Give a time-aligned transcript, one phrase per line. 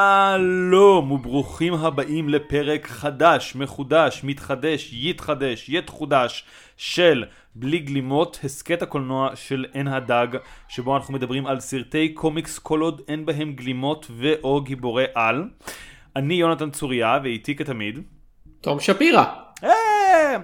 [0.00, 6.44] שלום וברוכים הבאים לפרק חדש, מחודש, מתחדש, יתחדש, יתחודש
[6.76, 10.26] של בלי גלימות, הסכת הקולנוע של עין הדג,
[10.68, 15.44] שבו אנחנו מדברים על סרטי קומיקס כל עוד אין בהם גלימות ו/או גיבורי על.
[16.16, 17.98] אני יונתן צוריה ואיתי כתמיד.
[18.60, 19.24] תום שפירא.
[19.64, 20.36] אה!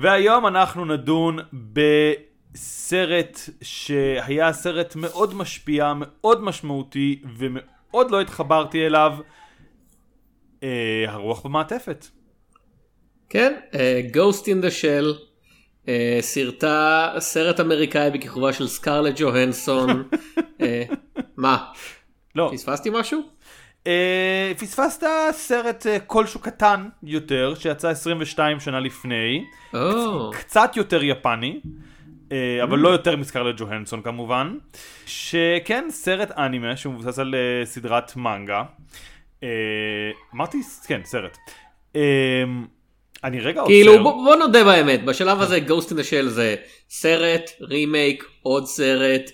[0.00, 1.38] והיום אנחנו נדון
[2.52, 7.73] בסרט שהיה סרט מאוד משפיע, מאוד משמעותי ומאוד
[8.10, 9.12] לא התחברתי אליו,
[10.62, 12.06] אה, הרוח במעטפת.
[13.28, 13.76] כן, uh,
[14.16, 15.18] Ghost in the Shell,
[15.84, 15.88] uh,
[16.20, 20.08] סרטה, סרט אמריקאי בכיכובה של סקארלט ג'והנסון.
[20.12, 20.62] uh,
[21.36, 21.64] מה?
[22.34, 23.22] לא, פספסתי משהו?
[23.86, 31.60] אה, פספסת סרט אה, כלשהו קטן יותר שיצא 22 שנה לפני, או, קצת יותר יפני,
[31.64, 31.70] אה,
[32.62, 34.56] אבל לא יותר מסקרלט ג'והנסון כמובן,
[35.06, 38.62] שכן סרט אנימה שמבוסס על אה, סדרת מנגה,
[39.42, 39.48] אה,
[40.34, 41.36] אמרתי כן סרט,
[41.96, 42.02] אה,
[43.24, 46.54] אני רגע עוצר, כאילו בוא, נודה באמת, בשלב הזה Ghost in the Shell זה
[46.88, 49.30] סרט, רימייק, עוד סרט,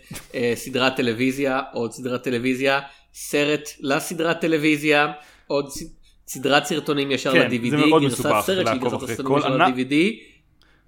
[0.55, 2.81] סדרת טלוויזיה, עוד סדרת טלוויזיה,
[3.15, 5.13] סרט לסדרת טלוויזיה,
[5.47, 5.69] עוד
[6.27, 9.57] סדרת סרטונים ישר כן, ל-DVD, גרסת סרט שהיא לעקוב גרסת הסרטונים ישר.
[9.57, 9.95] ל-DVD.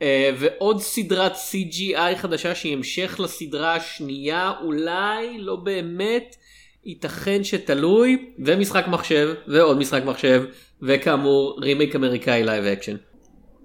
[0.03, 6.37] אה, ועוד סדרת CGI חדשה שהיא המשך לסדרה השנייה אולי לא באמת
[6.85, 10.45] ייתכן שתלוי ומשחק מחשב ועוד משחק מחשב
[10.83, 12.97] וכאמור רימייק אמריקאי live action.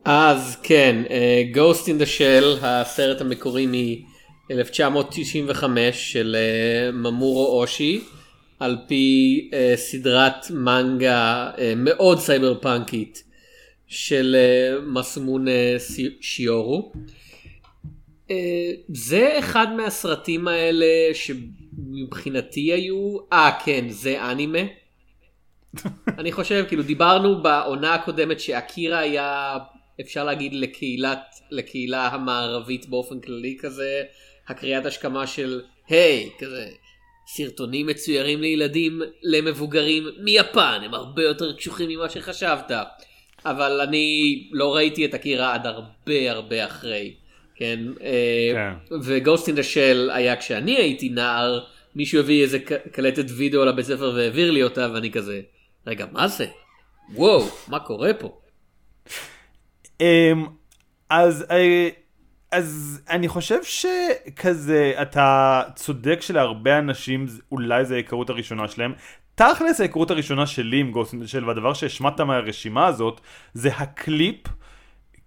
[0.06, 8.02] אז כן אה, Ghost in the Shell הסרט המקורי מ-1995 של אה, ממורו אושי
[8.60, 13.27] על פי סדרת מנגה מאוד סייבר פאנקית
[13.88, 16.92] של אה, מסמונה סי- שיורו.
[18.32, 18.36] אה,
[18.88, 24.60] זה אחד מהסרטים האלה שמבחינתי היו, אה כן זה אנימה.
[26.20, 29.58] אני חושב כאילו דיברנו בעונה הקודמת שאקירה היה
[30.02, 31.20] אפשר להגיד לקהילת
[31.52, 34.04] לקהילה המערבית באופן כללי כזה
[34.48, 36.68] הקריאת השכמה של היי כזה
[37.28, 42.72] סרטונים מצוירים לילדים למבוגרים מיפן הם הרבה יותר קשוחים ממה שחשבת
[43.52, 47.14] אבל אני לא ראיתי את אקירה עד הרבה הרבה אחרי
[47.56, 47.80] כן.
[49.04, 51.60] וגוסט אין דה של היה כשאני הייתי נער
[51.96, 52.60] מישהו הביא איזה
[52.92, 55.42] קלטת וידאו לבית ספר והעביר לי אותה ואני כזה
[55.88, 56.46] רגע מה זה
[57.14, 58.38] וואו מה קורה פה
[60.02, 60.46] אמ,
[61.10, 61.90] אז אה,
[62.52, 68.94] אז אני חושב שכזה אתה צודק שלהרבה אנשים אולי זה ההיכרות הראשונה שלהם.
[69.38, 73.22] תכלס ההיכרות הראשונה שלי עם גוסט של והדבר שהשמטת מהרשימה הזאת
[73.54, 74.38] זה הקליפ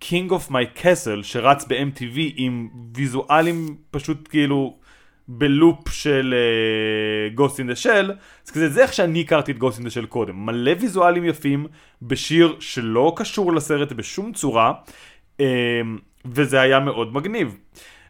[0.05, 4.77] King of My Castle שרץ ב-MTV עם ויזואלים פשוט כאילו
[5.29, 6.35] בלופ של
[7.35, 7.89] uh, Ghost in
[8.47, 11.67] אז כזה זה איך שאני הכרתי את Ghost in the קודם, מלא ויזואלים יפים
[12.03, 14.73] בשיר שלא קשור לסרט בשום צורה,
[15.39, 15.43] um,
[16.25, 17.57] וזה היה מאוד מגניב.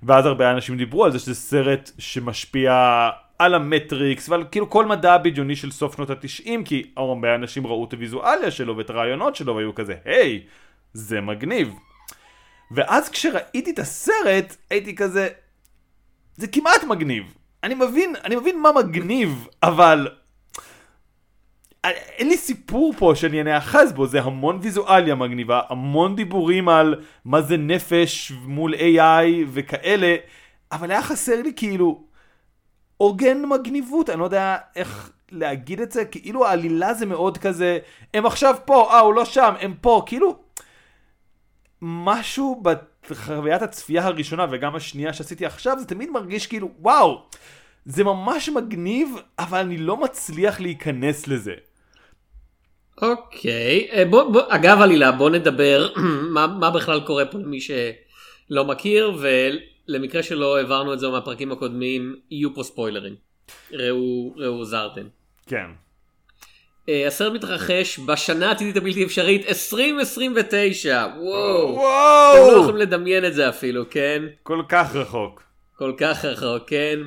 [0.03, 3.09] ואז הרבה אנשים דיברו על זה שזה סרט שמשפיע
[3.41, 7.85] על המטריקס ועל כאילו כל מדע הבדיוני של סוף שנות התשעים, כי הרבה אנשים ראו
[7.85, 10.43] את הוויזואליה שלו ואת הרעיונות שלו והיו כזה, היי,
[10.93, 11.75] זה מגניב.
[12.71, 15.29] ואז כשראיתי את הסרט, הייתי כזה,
[16.37, 17.35] זה כמעט מגניב.
[17.63, 20.09] אני מבין, אני מבין מה מגניב, אבל...
[21.85, 27.43] אין לי סיפור פה שאני נאחז בו, זה המון ויזואליה מגניבה, המון דיבורים על מה
[27.43, 30.17] זה נפש מול AI וכאלה,
[30.73, 32.10] אבל היה חסר לי כאילו
[33.01, 37.79] עוגן מגניבות, אני לא יודע איך להגיד את זה, כאילו העלילה זה מאוד כזה,
[38.15, 40.39] הם עכשיו פה, אה הוא לא שם, הם פה, כאילו
[41.83, 42.63] משהו
[43.11, 47.23] בחוויית הצפייה הראשונה וגם השנייה שעשיתי עכשיו, זה תמיד מרגיש כאילו, וואו,
[47.85, 49.09] זה ממש מגניב,
[49.39, 51.55] אבל אני לא מצליח להיכנס לזה.
[53.03, 55.93] אוקיי אה, בוא, בוא אגב עלילה בוא נדבר
[56.35, 59.17] מה, מה בכלל קורה פה למי שלא מכיר
[59.91, 63.15] ולמקרה שלא העברנו את זה מהפרקים הקודמים יהיו פה ספוילרים.
[63.73, 65.07] ראו ראו זרתם.
[65.47, 65.67] כן.
[66.89, 71.71] אה, הסרט מתרחש בשנה העתידית הבלתי אפשרית 2029 וואו.
[71.71, 72.61] אתם לא וואו!
[72.63, 74.23] יכולים לדמיין את זה אפילו כן.
[74.43, 75.43] כל כך רחוק.
[75.77, 76.99] כל כך רחוק, כן.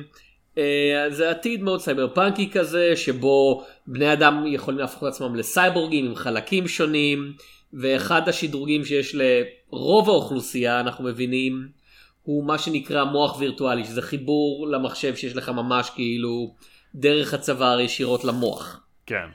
[0.58, 6.06] אה, זה עתיד מאוד סייבר פאנקי כזה, שבו בני אדם יכולים להפוך את עצמם לסייבורגים
[6.06, 7.32] עם חלקים שונים,
[7.72, 11.68] ואחד השדרוגים שיש לרוב האוכלוסייה, אנחנו מבינים,
[12.24, 16.54] הוא מה שנקרא מוח וירטואלי, שזה חיבור למחשב שיש לך ממש כאילו
[16.94, 18.80] דרך הצוואר ישירות למוח.
[19.06, 19.26] כן.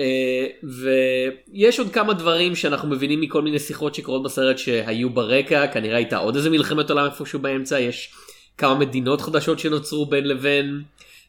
[0.00, 5.96] אה, ויש עוד כמה דברים שאנחנו מבינים מכל מיני שיחות שקורות בסרט שהיו ברקע, כנראה
[5.96, 8.14] הייתה עוד איזה מלחמת עולם איפשהו באמצע, יש
[8.58, 10.82] כמה מדינות חדשות שנוצרו בין לבין,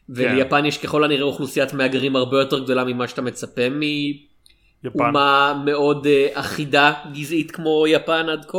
[0.08, 4.98] וליפן יש ככל הנראה אוכלוסיית מהגרים הרבה יותר גדולה ממה שאתה מצפה יפן.
[4.98, 8.58] מאומה מאוד אה, אחידה גזעית כמו יפן עד כה.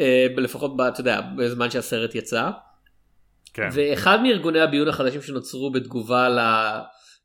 [0.00, 2.50] אה, לפחות אתה יודע בזמן שהסרט יצא.
[3.54, 3.68] כן.
[3.72, 6.38] ואחד מארגוני הביון החדשים שנוצרו בתגובה ל...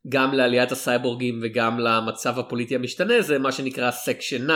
[0.08, 4.52] גם לעליית הסייבורגים וגם למצב הפוליטי המשתנה זה מה שנקרא Section 9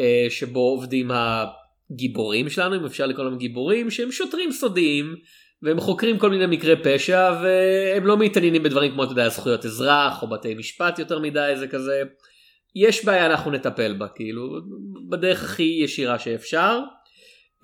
[0.00, 5.16] אה, שבו עובדים הגיבורים שלנו אם אפשר לקרוא להם גיבורים שהם שוטרים סודיים
[5.62, 10.22] והם חוקרים כל מיני מקרי פשע והם לא מתעניינים בדברים כמו אתה יודע זכויות אזרח
[10.22, 12.02] או בתי משפט יותר מדי זה כזה
[12.76, 14.60] יש בעיה אנחנו נטפל בה כאילו
[15.10, 16.80] בדרך הכי ישירה שאפשר.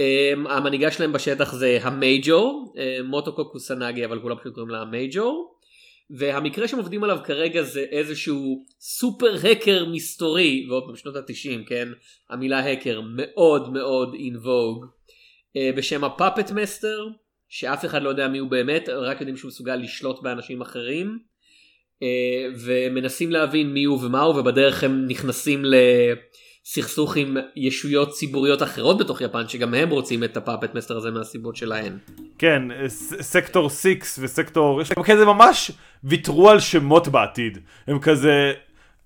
[0.00, 5.54] Um, המנהיגה שלהם בשטח זה המייג'ור, uh, מוטוקו קוסנאגי אבל כולם פשוט קוראים לה המייג'ור.
[6.10, 11.88] והמקרה שהם עובדים עליו כרגע זה איזשהו סופר הקר מסתורי, ועוד פעם שנות התשעים, כן?
[12.30, 17.06] המילה הקר מאוד מאוד אין ווג, uh, בשם הפאפט מסטר,
[17.48, 21.18] שאף אחד לא יודע מי הוא באמת, רק יודעים שהוא מסוגל לשלוט באנשים אחרים.
[22.00, 22.02] uh,
[22.64, 25.64] ומנסים להבין מי הוא ומה הוא, ובדרך הם נכנסים
[26.70, 31.56] לסכסוך עם ישויות ציבוריות אחרות בתוך יפן, שגם הם רוצים את הפאפט מסטר הזה מהסיבות
[31.56, 31.98] שלהן.
[32.38, 32.62] כן,
[33.20, 35.70] סקטור 6 וסקטור, יש להם כזה ממש
[36.04, 37.58] ויתרו על שמות בעתיד.
[37.86, 38.52] הם כזה,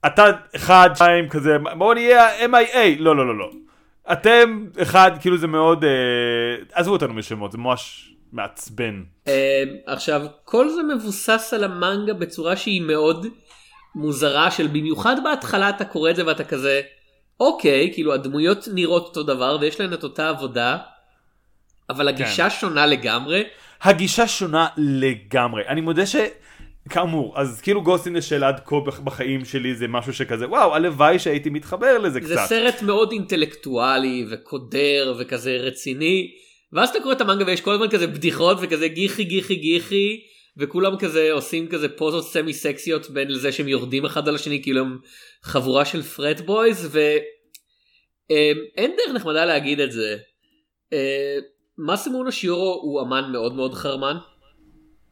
[0.07, 0.25] אתה
[0.57, 3.51] אחד, שתיים, כזה, בואו נהיה MIA, לא, לא, לא, לא.
[4.13, 5.91] אתם אחד, כאילו זה מאוד, אה,
[6.73, 9.03] עזבו אותנו משמות, זה ממש מעצבן.
[9.27, 9.31] Uh,
[9.87, 13.27] עכשיו כל זה מבוסס על המנגה בצורה שהיא מאוד
[13.95, 16.81] מוזרה של במיוחד בהתחלה אתה קורא את זה ואתה כזה
[17.41, 20.79] אוקיי כאילו הדמויות נראות אותו דבר ויש להן את אותה עבודה
[21.91, 23.43] אבל הגישה שונה לגמרי
[23.83, 25.63] הגישה שונה לגמרי.
[25.69, 26.17] אני מודה ש...
[26.89, 31.19] כאמור, אז כאילו גוסטין של עד כה בח- בחיים שלי זה משהו שכזה, וואו, הלוואי
[31.19, 32.47] שהייתי מתחבר לזה זה קצת.
[32.49, 36.31] סרט מאוד אינטלקטואלי וקודר וכזה רציני
[36.73, 40.21] ואז אתה קורא את המנגה ויש כל הזמן כזה בדיחות וכזה גיחי גיחי גיחי
[40.57, 44.81] וכולם כזה עושים כזה פוזות semi סקסיות בין לזה שהם יורדים אחד על השני כאילו
[44.81, 44.99] הם
[45.43, 50.17] חבורה של frat boys ואין דרך נחמדה להגיד את זה.
[50.93, 51.39] אה,
[51.79, 54.17] מאסמונה שירו הוא אמן מאוד מאוד חרמן.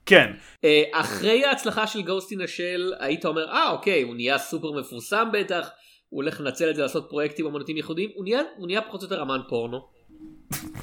[0.06, 0.33] כן,
[0.65, 4.73] אה, אחרי ההצלחה של Ghost in the Shell היית אומר אה אוקיי הוא נהיה סופר
[4.73, 5.69] מפורסם בטח
[6.09, 9.06] הוא הולך לנצל את זה לעשות פרויקטים אמנותיים ייחודיים הוא נהיה, הוא נהיה פחות או
[9.06, 9.79] יותר אמן פורנו.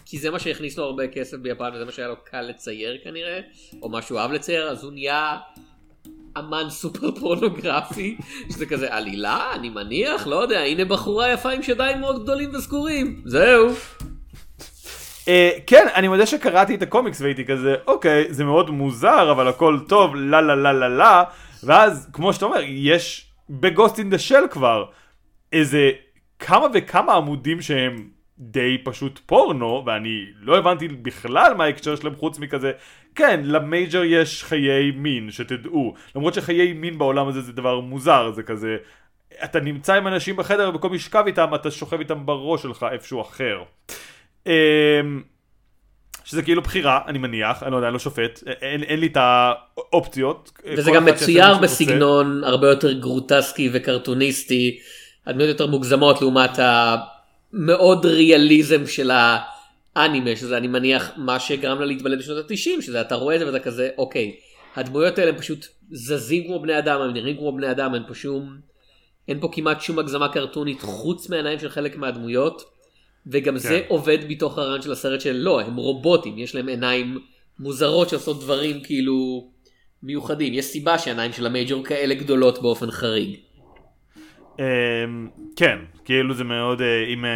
[0.06, 3.39] כי זה מה שהכניס לו הרבה כסף ביפן וזה מה שהיה לו קל לצייר כנראה
[3.81, 5.38] או מה שהוא אהב לצייר אז הוא נהיה
[6.38, 8.18] אמן סופר פורנוגרפי
[8.51, 9.51] שזה כזה עלילה?
[9.56, 10.27] אני מניח?
[10.27, 13.21] לא יודע הנה בחורה יפה עם שדיים מאוד גדולים וסגורים.
[13.25, 13.69] זהו.
[15.27, 19.80] אה, כן, אני מודה שקראתי את הקומיקס והייתי כזה, אוקיי, זה מאוד מוזר, אבל הכל
[19.88, 21.23] טוב, לה לה לה לה לה,
[21.64, 24.85] ואז, כמו שאתה אומר, יש בגוסט אין דה של כבר
[25.54, 25.92] איזה
[26.40, 28.09] כמה וכמה עמודים שהם
[28.40, 32.72] די פשוט פורנו, ואני לא הבנתי בכלל מה ההקשר שלהם חוץ מכזה,
[33.16, 38.44] כן, למייג'ר יש חיי מין, שתדעו, למרות שחיי מין בעולם הזה זה דבר מוזר, זה
[38.44, 38.78] כזה,
[39.44, 43.64] אתה נמצא עם אנשים בחדר ובמקום לשכב איתם, אתה שוכב איתם בראש שלך איפשהו אחר.
[44.48, 44.52] אמ,
[46.24, 49.18] שזה כאילו בחירה, אני מניח, אני לא יודע, אני לא שופט, אין, אין לי את
[49.18, 50.52] האופציות.
[50.78, 51.58] וזה גם מצויר.
[51.58, 54.80] בסגנון הרבה יותר גרוטסקי וקרטוניסטי,
[55.26, 56.60] הדמויות יותר מוגזמות לעומת
[57.54, 59.12] המאוד ריאליזם של
[59.96, 63.46] האנימה, שזה אני מניח מה שגרם לה להתבלט בשנות ה-90, שזה אתה רואה את זה
[63.46, 64.36] ואתה כזה, אוקיי,
[64.76, 68.14] הדמויות האלה הם פשוט זזים כמו בני אדם, הם נראים כמו בני אדם, אין פה
[68.14, 68.58] שום,
[69.28, 72.80] אין פה כמעט שום הגזמה קרטונית חוץ מהעיניים של חלק מהדמויות.
[73.28, 73.86] וגם זה כן.
[73.88, 77.20] עובד מתוך הרעיון של הסרט של לא, הם רובוטים, יש להם עיניים
[77.60, 79.50] מוזרות שעושות דברים כאילו
[80.04, 80.54] מיוחדים.
[80.54, 83.40] יש סיבה שהעיניים של המייג'ור כאלה גדולות באופן חריג.
[84.59, 87.30] אמ, כן, כאילו זה מאוד, אה, אם אה,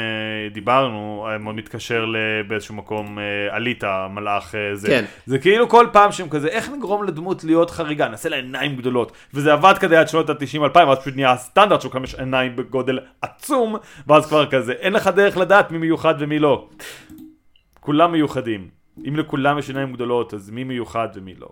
[0.54, 2.06] דיברנו, אה, מאוד מתקשר
[2.48, 3.18] באיזשהו מקום
[3.50, 4.88] עלית, מלאך זה.
[4.88, 5.06] כן.
[5.26, 9.12] זה כאילו כל פעם שהם כזה, איך נגרום לדמות להיות חריגה, נעשה לה עיניים גדולות.
[9.34, 13.76] וזה עבד כזה עד שנות ה-90-2000, ואז פשוט נהיה הסטנדרט של כמה עיניים בגודל עצום,
[14.08, 16.70] ואז כבר כזה, אין לך דרך לדעת מי מיוחד ומי לא.
[17.80, 18.68] כולם מיוחדים.
[19.08, 21.50] אם לכולם יש עיניים גדולות, אז מי מיוחד ומי לא.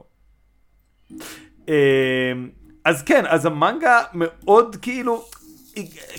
[1.67, 2.49] אמ,
[2.85, 5.23] אז כן, אז המנגה מאוד כאילו,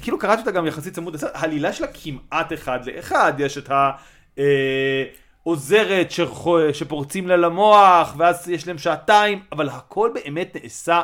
[0.02, 3.70] כאילו קראתי אותה גם יחסית צמוד לסרט, העלילה שלה כמעט אחד לאחד, יש את
[5.44, 11.02] העוזרת שחו- שפורצים לה למוח, ואז יש להם שעתיים, אבל הכל באמת נעשה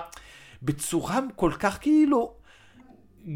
[0.63, 2.33] בצורה כל כך כאילו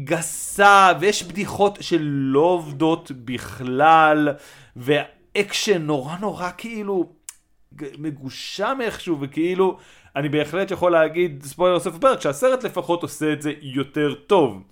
[0.03, 4.29] גסה, ויש בדיחות שלא עובדות בכלל,
[4.75, 7.09] והאקשן נורא נורא כאילו
[7.97, 9.77] מגושם איכשהו, וכאילו,
[10.15, 14.63] אני בהחלט יכול להגיד, ספוילר סוף הפרק, שהסרט לפחות עושה את זה יותר טוב.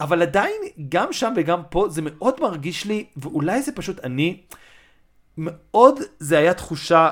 [0.00, 4.40] אבל עדיין, גם שם וגם פה, זה מאוד מרגיש לי, ואולי זה פשוט אני,
[5.38, 7.10] מאוד זה היה תחושה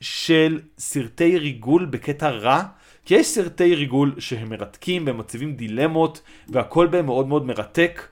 [0.00, 2.62] של סרטי ריגול בקטע רע,
[3.04, 8.08] כי יש סרטי ריגול שהם מרתקים והם מציבים דילמות והכל בהם מאוד מאוד מרתק.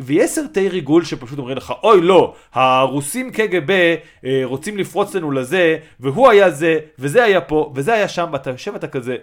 [0.00, 3.70] ויש סרטי ריגול שפשוט אומרים לך, אוי לא, הרוסים קג"ב
[4.24, 8.50] אה, רוצים לפרוץ לנו לזה, והוא היה זה, וזה היה פה, וזה היה שם, ואתה
[8.50, 9.16] יושב ואתה כזה,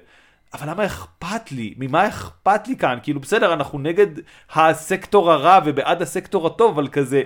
[0.53, 1.73] אבל למה אכפת לי?
[1.77, 2.97] ממה אכפת לי כאן?
[3.03, 4.07] כאילו בסדר, אנחנו נגד
[4.53, 7.23] הסקטור הרע ובעד הסקטור הטוב, אבל כזה,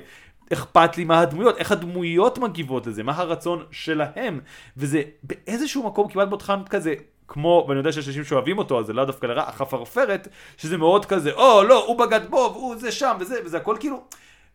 [0.54, 4.40] אכפת לי מה הדמויות, איך הדמויות מגיבות לזה, מה הרצון שלהם,
[4.78, 6.94] וזה באיזשהו מקום כמעט מותחן כזה,
[7.28, 11.06] כמו, ואני יודע שיש אנשים שאוהבים אותו, אז זה לא דווקא לרע, החפרפרת, שזה מאוד
[11.06, 14.04] כזה, או לא, הוא בגד בו, והוא זה שם, וזה, וזה הכל כאילו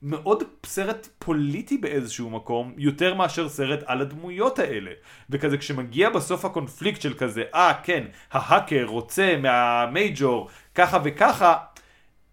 [0.06, 4.90] מאוד סרט פוליטי באיזשהו מקום, יותר מאשר סרט על הדמויות האלה.
[5.30, 11.56] וכזה כשמגיע בסוף הקונפליקט של כזה, אה כן, ההאקר רוצה מהמייג'ור ככה וככה,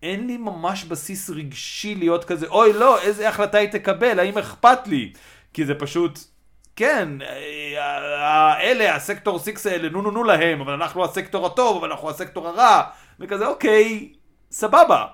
[0.04, 4.88] אין לי ממש בסיס רגשי להיות כזה, אוי לא, איזה החלטה היא תקבל, האם אכפת
[4.88, 5.14] לי?
[5.54, 6.20] כי זה פשוט,
[6.76, 7.10] כן,
[8.62, 12.48] אלה, הסקטור 6 האלה, נו נו נו להם, אבל אנחנו הסקטור הטוב, אבל אנחנו הסקטור
[12.48, 12.84] הרע,
[13.20, 14.14] וכזה, אוקיי,
[14.52, 15.06] סבבה.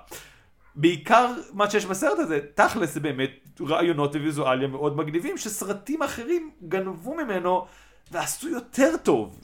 [0.78, 3.30] בעיקר מה שיש בסרט הזה, תכלס זה באמת
[3.68, 7.66] רעיונות וויזואליה מאוד מגניבים, שסרטים אחרים גנבו ממנו
[8.12, 9.40] ועשו יותר טוב.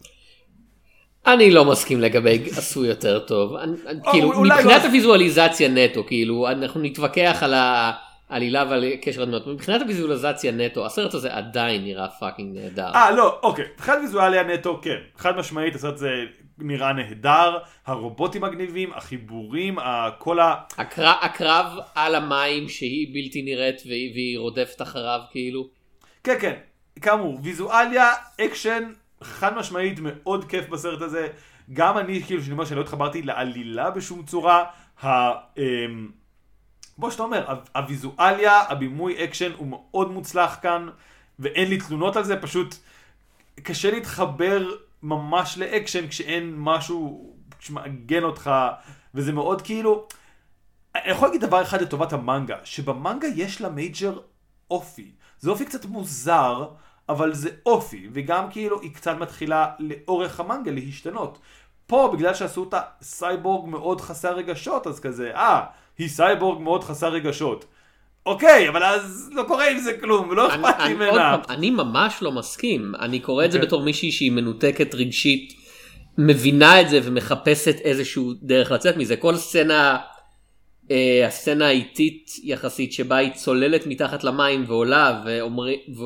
[1.27, 3.57] אני לא מסכים לגבי עשו יותר טוב.
[3.57, 3.73] אני,
[4.07, 4.87] או, כאילו, מבחינת לא...
[4.87, 9.47] הוויזואליזציה נטו, כאילו, אנחנו נתווכח על העלילה ועל קשר הדמות.
[9.47, 12.91] מבחינת הוויזואליזציה נטו, הסרט הזה עדיין נראה fucking נהדר.
[12.95, 13.65] אה, לא, אוקיי.
[13.75, 14.99] מבחינת ויזואליה נטו, כן.
[15.17, 16.11] חד משמעית, הסרט הזה
[16.59, 19.79] נראה נהדר, הרובוטים מגניבים, החיבורים,
[20.19, 20.55] כל ה...
[20.79, 25.69] הקרב, הקרב על המים שהיא בלתי נראית והיא, והיא רודפת אחריו, כאילו.
[26.25, 26.55] כן, כן.
[27.01, 28.93] כאמור, ויזואליה, אקשן,
[29.23, 31.29] חד משמעית מאוד כיף בסרט הזה.
[31.73, 34.65] גם אני, כאילו, שאני אומר שאני לא התחברתי לעלילה בשום צורה.
[35.03, 35.09] ה...
[35.59, 36.09] אמ,
[36.99, 40.89] בוא, שאתה אומר, הוויזואליה, הבימוי אקשן הוא מאוד מוצלח כאן,
[41.39, 42.75] ואין לי תלונות על זה, פשוט
[43.63, 44.67] קשה להתחבר
[45.05, 48.51] ממש לאקשן כשאין משהו שמעגן אותך,
[49.15, 50.07] וזה מאוד כאילו...
[50.95, 54.19] אני יכול להגיד דבר אחד לטובת המנגה, שבמנגה יש ל Major
[54.71, 55.11] אופי.
[55.41, 56.69] זה אופי קצת מוזר,
[57.09, 61.39] אבל זה אופי, וגם כאילו היא קצת מתחילה לאורך המנגה להשתנות.
[61.87, 65.65] פה, בגלל שעשו אותה סייבורג מאוד חסר רגשות, אז כזה, אה,
[65.99, 67.65] היא סייבורג מאוד חסר רגשות.
[68.27, 71.37] אוקיי, אבל אז לא קורה עם זה כלום, ולא אכפת לי ממנה.
[71.49, 73.67] אני ממש לא מסכים, אני קורא את זה אוקיי.
[73.67, 75.53] בתור מישהי שהיא מנותקת רגשית,
[76.19, 79.17] מבינה את זה ומחפשת איזשהו דרך לצאת מזה.
[79.17, 79.99] כל סצנה,
[80.91, 86.03] אה, הסצנה האיטית יחסית שבה היא צוללת מתחת למים ועולה, ואומרי, ו,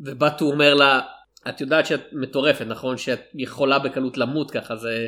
[0.00, 1.00] ובטו אומר לה,
[1.48, 2.96] את יודעת שאת מטורפת, נכון?
[2.96, 5.06] שאת יכולה בקלות למות ככה, זה,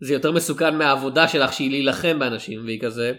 [0.00, 3.12] זה יותר מסוכן מהעבודה שלך שהיא להילחם באנשים, והיא כזה.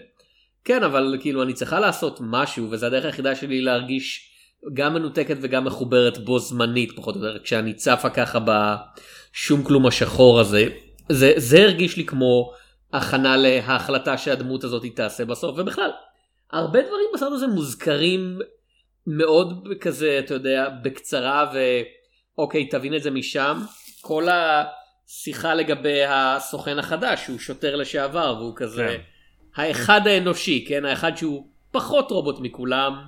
[0.64, 4.30] כן, אבל כאילו אני צריכה לעשות משהו, וזה הדרך היחידה שלי להרגיש
[4.74, 10.40] גם מנותקת וגם מחוברת בו זמנית, פחות או יותר, כשאני צפה ככה בשום כלום השחור
[10.40, 10.66] הזה.
[11.08, 12.52] זה, זה הרגיש לי כמו
[12.92, 15.90] הכנה להחלטה שהדמות הזאת תעשה בסוף, ובכלל,
[16.52, 18.38] הרבה דברים בסרט הזה מוזכרים
[19.06, 21.52] מאוד כזה, אתה יודע, בקצרה,
[22.36, 23.60] ואוקיי, תבין את זה משם.
[24.00, 28.86] כל השיחה לגבי הסוכן החדש, שהוא שוטר לשעבר, והוא כזה...
[28.88, 29.13] כן.
[29.56, 30.84] האחד האנושי, כן?
[30.84, 33.04] האחד שהוא פחות רובוט מכולם,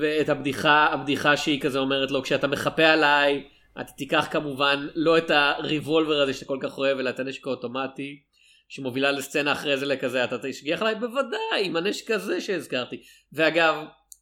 [0.00, 3.44] ואת הבדיחה, הבדיחה שהיא כזה אומרת לו, כשאתה מחפה עליי,
[3.80, 8.20] אתה תיקח כמובן לא את הריבולבר הזה שאתה כל כך אוהב, אלא את הנשק האוטומטי,
[8.68, 12.96] שמובילה לסצנה אחרי זה לכזה, אתה תשגיח עליי בוודאי, עם הנשק הזה שהזכרתי.
[13.32, 13.74] ואגב,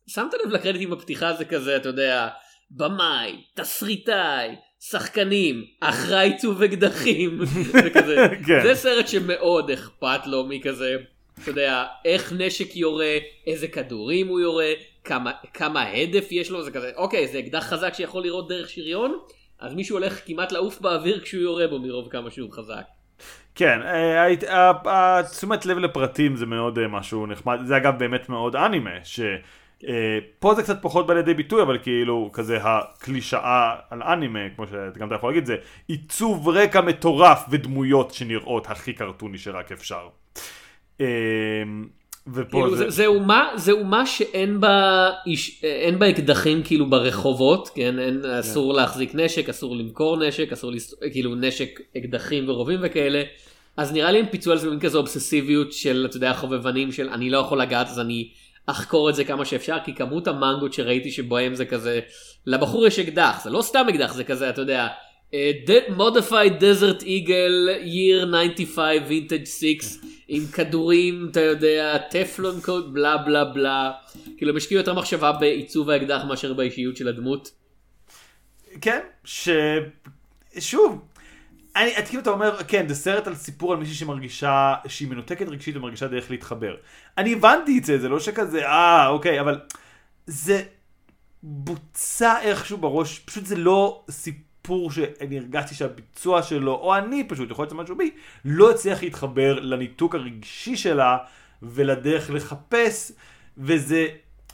[0.07, 2.29] שמת לב לקרדיטים בפתיחה זה כזה, אתה יודע,
[2.71, 4.49] במאי, תסריטאי,
[4.81, 7.41] שחקנים, אחראי עיצוב אקדחים,
[7.85, 8.17] וכזה.
[8.47, 8.63] כן.
[8.63, 10.97] זה סרט שמאוד אכפת לו מכזה.
[11.43, 14.73] אתה יודע, איך נשק יורה, איזה כדורים הוא יורה,
[15.05, 19.19] כמה, כמה הדף יש לו, זה כזה, אוקיי, זה אקדח חזק שיכול לראות דרך שריון,
[19.61, 22.83] אז מישהו הולך כמעט לעוף באוויר כשהוא יורה בו מרוב כמה שהוא חזק.
[23.55, 28.91] כן, אה, תשומת לב לפרטים זה מאוד אה, משהו נחמד, זה אגב באמת מאוד אנימה,
[29.05, 34.67] שפה אה, זה קצת פחות בא לידי ביטוי, אבל כאילו כזה הקלישאה על אנימה, כמו
[34.67, 35.57] שגם אתה יכול להגיד, זה
[35.89, 40.09] עיצוב רקע מטורף ודמויות שנראות הכי קרטוני שרק אפשר.
[41.01, 41.07] אמ,
[42.33, 42.91] ופה כאילו זה...
[42.91, 48.21] זה אומה זה אומה שאין בה איש, אין בה אקדחים כאילו ברחובות כן אין.
[48.23, 48.31] כן.
[48.31, 50.73] אסור להחזיק נשק אסור למכור נשק אסור.
[51.13, 53.23] כאילו נשק אקדחים ורובים וכאלה
[53.77, 57.09] אז נראה לי הם פיצו על זה במין כזה אובססיביות של אתה יודע חובבנים של
[57.09, 58.29] אני לא יכול לגעת אז אני
[58.67, 62.01] אחקור את זה כמה שאפשר כי כמות המנגות שראיתי שבהם זה כזה
[62.47, 64.89] לבחור יש אקדח זה לא סתם אקדח זה כזה אתה יודע
[65.97, 69.65] modified Desert Eagle year 95 וינטג' 6
[70.29, 73.93] עם כדורים אתה יודע טפלון קוד בלה בלה בלה
[74.37, 77.51] כאילו הם השקיעו יותר מחשבה בעיצוב האקדח מאשר באישיות של הדמות.
[78.81, 79.49] כן, ש...
[80.59, 81.05] שוב,
[81.77, 85.49] אני, את כאילו אתה אומר, כן, זה סרט על סיפור על מישהי שמרגישה, שהיא מנותקת
[85.49, 86.75] רגשית ומרגישה דרך להתחבר.
[87.19, 89.61] אני הבנתי את זה, זה לא שכזה, אה, אוקיי, אבל
[90.27, 90.63] זה
[91.43, 94.54] בוצע איכשהו בראש, פשוט זה לא סיפור
[94.91, 98.11] שאני הרגשתי שהביצוע שלו, או אני פשוט, יכול להיות שזה משהו בי,
[98.45, 101.19] לא הצליח להתחבר לניתוק הרגשי שלה
[101.63, 103.13] ולדרך לחפש,
[103.59, 104.07] וזה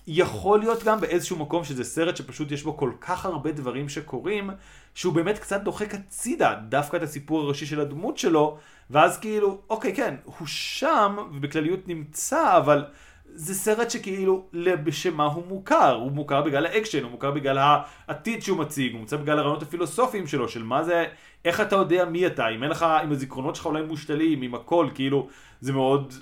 [0.07, 4.51] יכול להיות גם באיזשהו מקום שזה סרט שפשוט יש בו כל כך הרבה דברים שקורים,
[4.95, 8.59] שהוא באמת קצת דוחק הצידה דווקא את הסיפור הראשי של הדמות שלו,
[8.91, 12.85] ואז כאילו, אוקיי, כן, הוא שם, ובכלליות נמצא, אבל
[13.35, 14.47] זה סרט שכאילו,
[14.85, 15.95] בשם מה הוא מוכר?
[15.95, 20.27] הוא מוכר בגלל האקשן, הוא מוכר בגלל העתיד שהוא מציג, הוא מוכר בגלל הרעיונות הפילוסופיים
[20.27, 21.05] שלו, של מה זה,
[21.45, 24.89] איך אתה יודע מי אתה, אם אין לך, אם הזיכרונות שלך אולי מושתלים, עם הכל,
[24.95, 25.29] כאילו,
[25.61, 26.15] זה מאוד,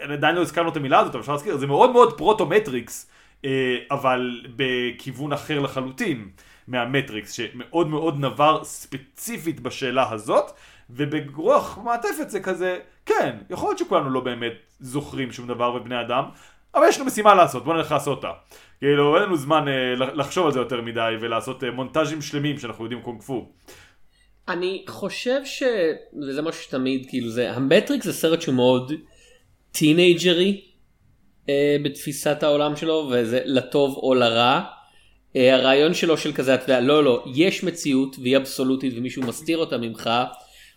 [0.00, 3.10] עדיין לא הזכרנו את המילה הזאת, אבל אפשר להזכיר, זה מאוד מאוד פרוטו-מטריקס,
[3.44, 6.28] אה, אבל בכיוון אחר לחלוטין
[6.68, 10.50] מהמטריקס, שמאוד מאוד נבר ספציפית בשאלה הזאת,
[10.96, 16.24] וברוח במעטפת זה כזה, כן, יכול להיות שכולנו לא באמת זוכרים שום דבר כבני אדם,
[16.74, 18.32] אבל יש לנו משימה לעשות, בוא נלך לעשות אותה.
[18.78, 22.84] כאילו, אין לנו זמן אה, לחשוב על זה יותר מדי ולעשות אה, מונטאז'ים שלמים שאנחנו
[22.84, 23.48] יודעים קונג פו.
[24.48, 25.62] אני חושב ש...
[26.22, 28.92] וזה משהו שתמיד, כאילו זה, המטריקס זה סרט שהוא מאוד
[29.72, 30.60] teenager-y
[31.48, 34.60] אה, בתפיסת העולם שלו, וזה לטוב או לרע.
[35.36, 39.58] אה, הרעיון שלו של כזה, אתה יודע, לא, לא, יש מציאות והיא אבסולוטית ומישהו מסתיר
[39.58, 40.10] אותה ממך,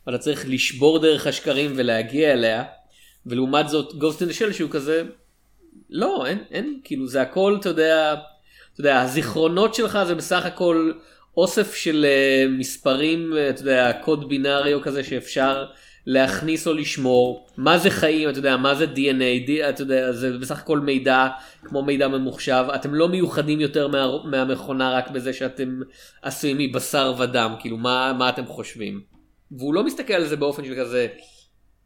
[0.08, 2.64] ואתה צריך לשבור דרך השקרים ולהגיע אליה,
[3.26, 5.04] ולעומת זאת Ghost in the Shell שהוא כזה,
[5.90, 8.14] לא, אין, אין, כאילו זה הכל, אתה יודע,
[8.74, 10.92] אתה יודע, הזיכרונות שלך זה בסך הכל
[11.38, 15.66] אוסף של uh, מספרים, אתה יודע, קוד בינארי או כזה שאפשר
[16.06, 20.38] להכניס או לשמור, מה זה חיים, אתה יודע, מה זה DNA, D, אתה יודע, זה
[20.38, 21.28] בסך הכל מידע
[21.64, 25.80] כמו מידע ממוחשב, אתם לא מיוחדים יותר מה, מהמכונה רק בזה שאתם
[26.22, 29.13] עשויים מבשר ודם, כאילו מה, מה אתם חושבים.
[29.58, 31.08] והוא לא מסתכל על זה באופן של כזה,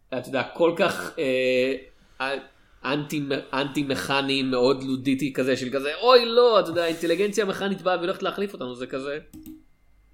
[0.10, 2.36] אתה יודע, כל כך אה,
[2.86, 7.98] אנטי, אנטי מכני מאוד לודיטי כזה של כזה, אוי לא, אתה יודע, האינטליגנציה המכנית באה
[7.98, 9.20] והולכת להחליף אותנו, זה כזה,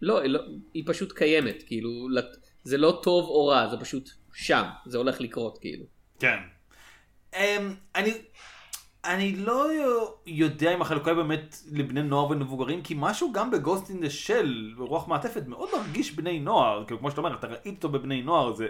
[0.01, 0.39] לא, לא,
[0.73, 2.07] היא פשוט קיימת, כאילו,
[2.63, 5.85] זה לא טוב או רע, זה פשוט שם, זה הולך לקרות כאילו.
[6.19, 6.37] כן.
[7.33, 7.37] Um,
[7.95, 8.11] אני,
[9.05, 9.65] אני לא
[10.25, 14.73] יודע אם החלוקה היא באמת לבני נוער ומבוגרים, כי משהו גם בגוסט אין דה של,
[14.77, 18.53] ברוח מעטפת, מאוד מרגיש בני נוער, כאילו כמו שאתה אומר, אתה ראית אותו בבני נוער,
[18.53, 18.67] זה,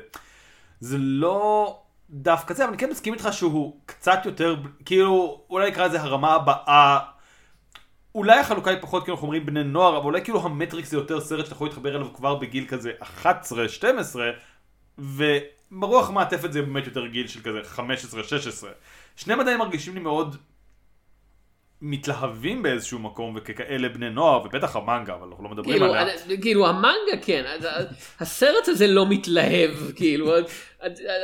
[0.80, 5.88] זה לא דווקא זה, אבל אני כן מסכים איתך שהוא קצת יותר, כאילו, אולי נקרא
[5.88, 7.00] לזה הרמה הבאה
[8.16, 11.22] אולי החלוקה היא פחות כאילו אנחנו אומרים בני נוער, אבל אולי כאילו המטריקס זה יותר
[11.22, 12.92] סרט שאתה יכול להתחבר אליו כבר בגיל כזה
[13.24, 13.26] 11-12,
[15.00, 17.82] וברוח מעטפת זה באמת יותר גיל של כזה 15-16.
[19.16, 20.36] שניהם עדיין מרגישים לי מאוד
[21.82, 26.38] מתלהבים באיזשהו מקום וככאלה בני נוער ובטח המנגה אבל אנחנו לא מדברים כאילו, עליה.
[26.42, 27.44] כאילו המנגה כן
[28.20, 30.32] הסרט הזה לא מתלהב כאילו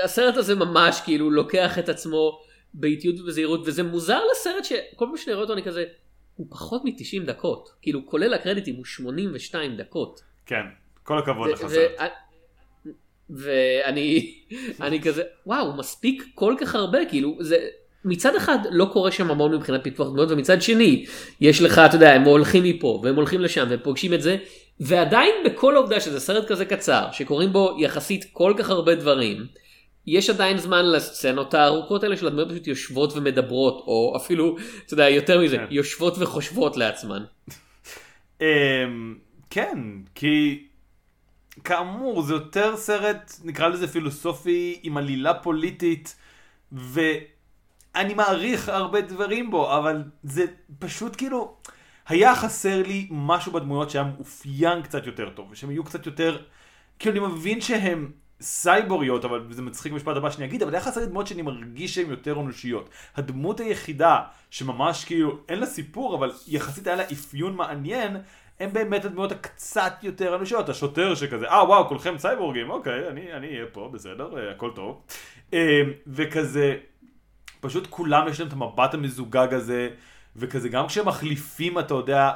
[0.04, 2.40] הסרט הזה ממש כאילו לוקח את עצמו
[2.74, 5.86] באיטיות ובזהירות וזה מוזר לסרט שכל פעם שאני רואה אותו אני כזה
[6.36, 10.22] הוא פחות מ-90 דקות, כאילו כולל הקרדיטים הוא 82 דקות.
[10.46, 10.62] כן,
[11.04, 12.12] כל הכבוד לך סרט.
[13.30, 14.34] ואני
[14.82, 17.58] אני כזה וואו מספיק כל כך הרבה כאילו זה
[18.06, 21.06] מצד אחד לא קורה שם המון מבחינת פיתוח דמויות ומצד שני
[21.42, 24.38] יש לך אתה יודע הם הולכים מפה והם הולכים לשם והם פוגשים את זה
[24.80, 29.46] ועדיין בכל העובדה שזה סרט כזה קצר שקוראים בו יחסית כל כך הרבה דברים
[30.08, 35.10] יש עדיין זמן לסצנות הארוכות האלה של הדמויות פשוט יושבות ומדברות, או אפילו, אתה יודע,
[35.10, 35.66] יותר מזה, כן.
[35.70, 37.24] יושבות וחושבות לעצמן.
[38.42, 38.46] אמ,
[39.50, 39.78] כן,
[40.16, 40.64] כי
[41.64, 46.16] כאמור זה יותר סרט, נקרא לזה פילוסופי, עם עלילה פוליטית,
[46.72, 50.46] ואני מעריך הרבה דברים בו, אבל זה
[50.80, 51.58] פשוט כאילו,
[52.08, 56.42] היה חסר לי משהו בדמויות שהיה מאופיין קצת יותר טוב, ושהם יהיו קצת יותר,
[57.00, 58.12] כאילו אני מבין שהם...
[58.42, 62.40] סייבוריות, אבל זה מצחיק משפט הבא שאני אגיד, אבל יחס לדמות שאני מרגיש שהן יותר
[62.40, 62.90] אנושיות.
[63.16, 64.20] הדמות היחידה
[64.50, 68.18] שממש כאילו, אין לה סיפור, אבל יחסית היה לה אפיון מעניין,
[68.60, 70.70] הם באמת הדמויות הקצת יותר אנושיות.
[70.70, 75.02] השוטר שכזה, אה וואו, כולכם סייבורגים, אוקיי, אני, אני אהיה פה, בסדר, אה, הכל טוב.
[75.54, 76.78] אה, וכזה,
[77.62, 79.90] פשוט כולם יש להם את המבט המזוגג הזה,
[80.36, 82.32] וכזה גם כשהם מחליפים, אתה יודע,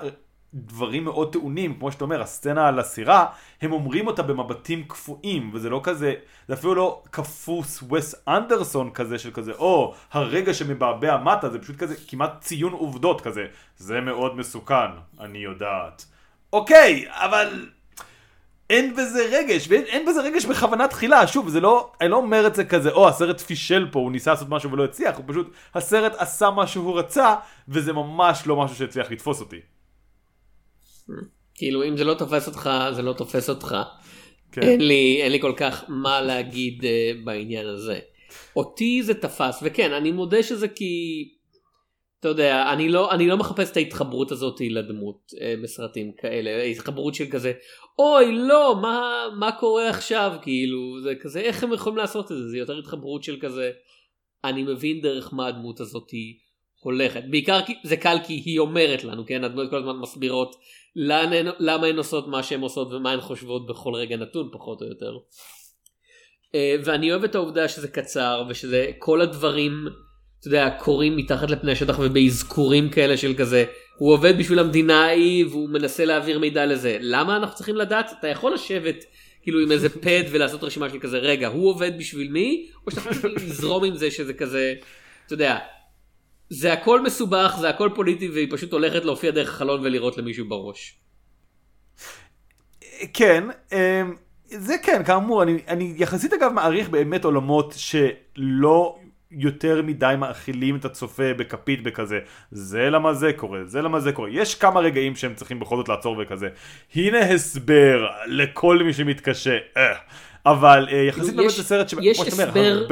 [0.54, 3.26] דברים מאוד טעונים, כמו שאתה אומר, הסצנה על הסירה,
[3.62, 6.14] הם אומרים אותה במבטים קפואים, וזה לא כזה,
[6.48, 11.76] זה אפילו לא כפוס וס אנדרסון כזה של כזה, או הרגע שמבעבע מטה, זה פשוט
[11.76, 13.46] כזה כמעט ציון עובדות כזה,
[13.78, 16.06] זה מאוד מסוכן, אני יודעת.
[16.54, 17.70] אוקיי, אבל
[18.70, 22.56] אין בזה רגש, ואין בזה רגש בכוונה תחילה, שוב, זה לא, אני לא אומר את
[22.56, 26.14] זה כזה, או הסרט פישל פה, הוא ניסה לעשות משהו ולא הצליח, הוא פשוט, הסרט
[26.18, 27.36] עשה מה שהוא רצה,
[27.68, 29.60] וזה ממש לא משהו שהצליח לתפוס אותי.
[31.56, 33.76] כאילו אם זה לא תופס אותך זה לא תופס אותך.
[34.52, 34.62] כן.
[34.62, 36.86] אין לי אין לי כל כך מה להגיד uh,
[37.26, 38.00] בעניין הזה.
[38.56, 41.24] אותי זה תפס וכן אני מודה שזה כי
[42.24, 47.16] אתה יודע אני לא אני לא מחפש את ההתחברות הזאת לדמות uh, בסרטים כאלה התחברות
[47.16, 47.54] של כזה
[48.00, 50.34] אוי לא מה מה קורה עכשיו?
[50.42, 52.50] כאילו זה כזה איך הם יכולים לעשות את זה?
[52.50, 53.72] זה יותר התחברות של כזה
[54.44, 56.10] אני מבין דרך מה הדמות הזאת
[56.80, 57.24] הולכת.
[57.30, 59.44] בעיקר כי זה קל כי היא אומרת לנו כן?
[59.44, 60.56] הדמות כל הזמן מסבירות
[60.96, 64.88] הן, למה הן עושות מה שהן עושות ומה הן חושבות בכל רגע נתון פחות או
[64.88, 65.18] יותר.
[66.56, 69.88] אה, ואני אוהב את העובדה שזה קצר ושזה כל הדברים
[70.44, 73.66] אתה יודע קורים מתחת לפני השטח ובאזכורים כאלה של כזה
[73.98, 76.98] הוא עובד בשביל המדינה ההיא והוא מנסה להעביר מידע לזה.
[77.02, 78.12] למה אנחנו צריכים לדעת?
[78.20, 79.06] אתה יכול לשבת
[79.42, 82.70] כאילו עם איזה פד ולעשות רשימה של כזה רגע הוא עובד בשביל מי?
[82.86, 84.74] או שאתה יכול לזרום עם זה שזה כזה
[85.26, 85.58] אתה יודע
[86.50, 91.00] זה הכל מסובך זה הכל פוליטי והיא פשוט הולכת להופיע דרך החלון ולירות למישהו בראש.
[93.14, 99.00] כן, אמ, זה כן, כאמור, אני, אני יחסית אגב מעריך באמת עולמות שלא
[99.34, 102.20] יותר מדי מאכילים את הצופה בכפית בכזה,
[102.52, 104.30] זה למה זה קורה, זה למה זה קורה.
[104.30, 106.50] יש כמה רגעים שהם צריכים בכל זאת לעצור וכזה.
[106.96, 109.58] הנה הסבר לכל מי שמתקשה.
[109.78, 109.94] אה.
[110.46, 112.88] אבל אה, יחסית באמת זה סרט יש הסבר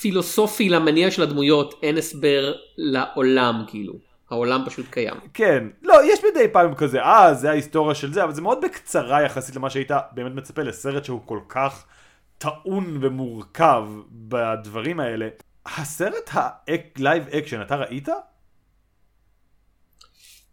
[0.00, 3.92] פילוסופי למניע של הדמויות, אין הסבר לעולם כאילו.
[4.30, 5.14] העולם פשוט קיים.
[5.34, 9.22] כן, לא, יש מדי פעם כזה, אה, זה ההיסטוריה של זה, אבל זה מאוד בקצרה
[9.22, 11.86] יחסית למה שהיית באמת מצפה לסרט שהוא כל כך
[12.38, 15.28] טעון ומורכב בדברים האלה.
[15.66, 18.08] הסרט ה live action, אתה ראית?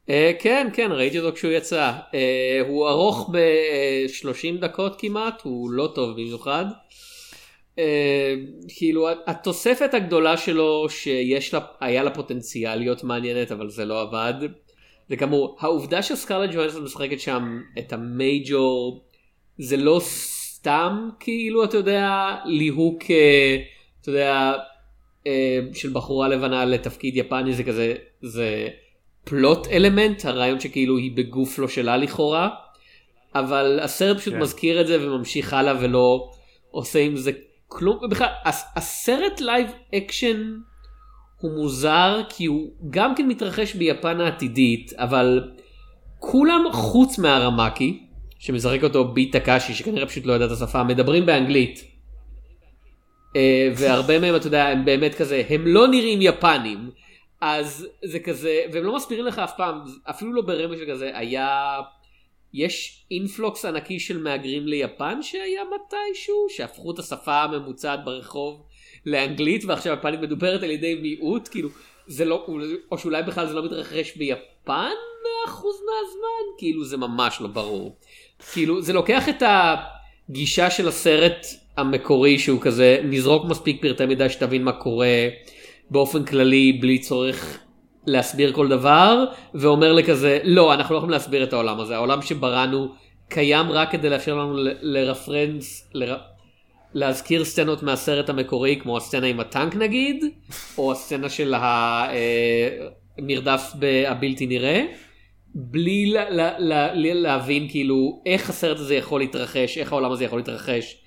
[0.08, 5.92] אה, כן כן ראיתי אותו כשהוא יצא אה, הוא ארוך ב-30 דקות כמעט הוא לא
[5.96, 6.66] טוב במיוחד.
[7.76, 7.80] אה,
[8.78, 14.34] כאילו התוספת הגדולה שלו שיש לה היה לה פוטנציאל להיות מעניינת אבל זה לא עבד.
[15.10, 19.06] וכאמור העובדה שסקרלט ג'ואנסון משחקת שם את ה Major
[19.58, 23.04] זה לא סתם כאילו אתה יודע ליהוק
[24.02, 24.54] אתה יודע
[25.74, 28.68] של בחורה לבנה לתפקיד יפני זה כזה זה.
[29.24, 32.50] plot element הרעיון שכאילו היא בגוף לא שלה לכאורה
[33.36, 34.40] אבל הסרט פשוט כן.
[34.40, 36.32] מזכיר את זה וממשיך הלאה ולא
[36.72, 37.32] עושה עם זה
[37.68, 38.30] כלום ובכלל
[38.76, 40.54] הסרט live action
[41.42, 45.52] הוא מוזר כי הוא גם כן מתרחש ביפן העתידית אבל
[46.20, 48.04] כולם חוץ מהרמקי
[48.40, 51.91] שמשחק אותו ביט טקאשי שכנראה פשוט לא יודע את השפה מדברים באנגלית.
[53.36, 56.90] אה, והרבה מהם אתה יודע הם באמת כזה הם לא נראים יפנים
[57.42, 61.80] אז זה כזה והם לא מסבירים לך אף פעם אפילו לא ברמז כזה היה
[62.54, 68.64] יש אינפלוקס ענקי של מהגרים ליפן שהיה מתישהו שהפכו את השפה הממוצעת ברחוב
[69.06, 71.70] לאנגלית ועכשיו יפנית מדוברת על ידי מיעוט כאילו
[72.08, 72.48] זה לא
[72.92, 74.92] או שאולי בכלל זה לא מתרחש ביפן
[75.48, 76.58] 100% מהזמן?
[76.58, 77.96] כאילו זה ממש לא ברור.
[78.54, 79.44] כאילו זה לוקח את
[80.30, 85.28] הגישה של הסרט המקורי שהוא כזה נזרוק מספיק פרטי מידע שתבין מה קורה.
[85.90, 87.60] באופן כללי בלי צורך
[88.08, 92.88] להסביר כל דבר ואומר לכזה לא אנחנו לא יכולים להסביר את העולם הזה העולם שבראנו
[93.30, 96.18] קיים רק כדי לאפשר לנו לרפרנס לר...
[96.94, 100.26] להזכיר סצנות מהסרט המקורי כמו הסצנה עם הטנק נגיד
[100.78, 101.54] או הסצנה של
[103.18, 103.72] המרדף
[104.08, 104.86] הבלתי נראה
[105.56, 110.40] בלי לה, לה, לה, להבין כאילו איך הסרט הזה יכול להתרחש איך העולם הזה יכול
[110.40, 111.01] להתרחש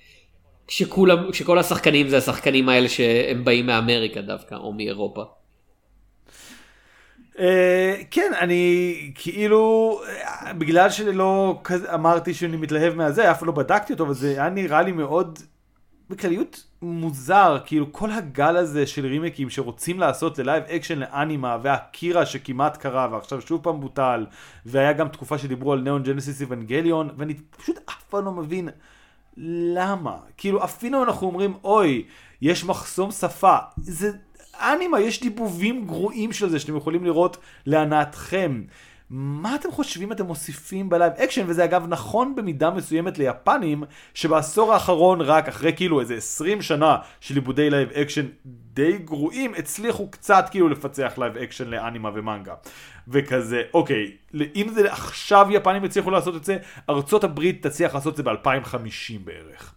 [0.67, 5.23] כשכולם, כשכל השחקנים זה השחקנים האלה שהם באים מאמריקה דווקא, או מאירופה.
[7.35, 7.37] Uh,
[8.11, 10.01] כן, אני כאילו,
[10.57, 11.61] בגלל שלא
[11.93, 15.39] אמרתי שאני מתלהב מהזה, אף לא בדקתי אותו, וזה היה נראה לי מאוד,
[16.09, 22.25] בכלליות מוזר, כאילו כל הגל הזה של רימקים שרוצים לעשות ל live action לאנימה, ואקירה
[22.25, 24.25] שכמעט קרה, ועכשיו שוב פעם בוטל,
[24.65, 28.69] והיה גם תקופה שדיברו על Neon Genesis Evangelion, ואני פשוט אף פעם לא מבין.
[29.37, 30.17] למה?
[30.37, 32.03] כאילו אפילו אנחנו אומרים אוי,
[32.41, 34.11] יש מחסום שפה, זה
[34.55, 38.61] אנימה, יש דיבובים גרועים של זה שאתם יכולים לראות להנאתכם.
[39.09, 44.73] מה אתם חושבים אתם מוסיפים ב live action וזה אגב נכון במידה מסוימת ליפנים שבעשור
[44.73, 50.45] האחרון רק אחרי כאילו איזה 20 שנה של עיבודי live action די גרועים הצליחו קצת
[50.51, 52.53] כאילו לפצח live action לאנימה ומנגה
[53.07, 54.11] וכזה אוקיי
[54.55, 56.57] אם זה עכשיו יפנים הצליחו לעשות את זה
[56.89, 59.75] ארצות הברית תצליח לעשות את זה ב-2050 בערך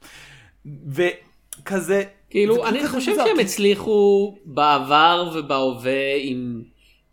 [0.67, 6.63] וכזה כאילו אני חושב שהם הצליחו בעבר ובהווה עם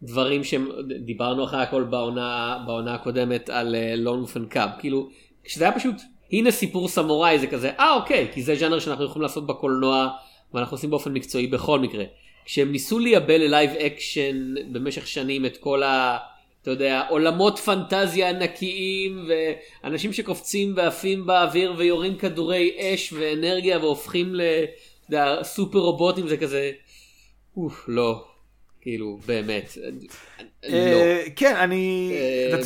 [0.01, 5.09] דברים שדיברנו אחרי הכל בעונה בעונה הקודמת על Lone Wolf and Cub כאילו
[5.43, 5.95] כשזה היה פשוט
[6.31, 10.09] הנה סיפור סמוראי זה כזה אה אוקיי כי זה ז'אנר שאנחנו יכולים לעשות בקולנוע
[10.53, 12.03] ואנחנו עושים באופן מקצועי בכל מקרה.
[12.45, 15.83] כשהם ניסו לייבא ל live action במשך שנים את כל
[16.65, 19.29] אתה יודע, עולמות פנטזיה ענקיים,
[19.83, 24.35] ואנשים שקופצים ועפים באוויר ויורים כדורי אש ואנרגיה והופכים
[25.09, 26.71] לסופר רובוטים, זה כזה,
[27.57, 28.23] אוף, לא,
[28.81, 29.77] כאילו, באמת,
[30.69, 30.73] לא.
[30.73, 32.11] אה, כן, אני...
[32.13, 32.57] אה,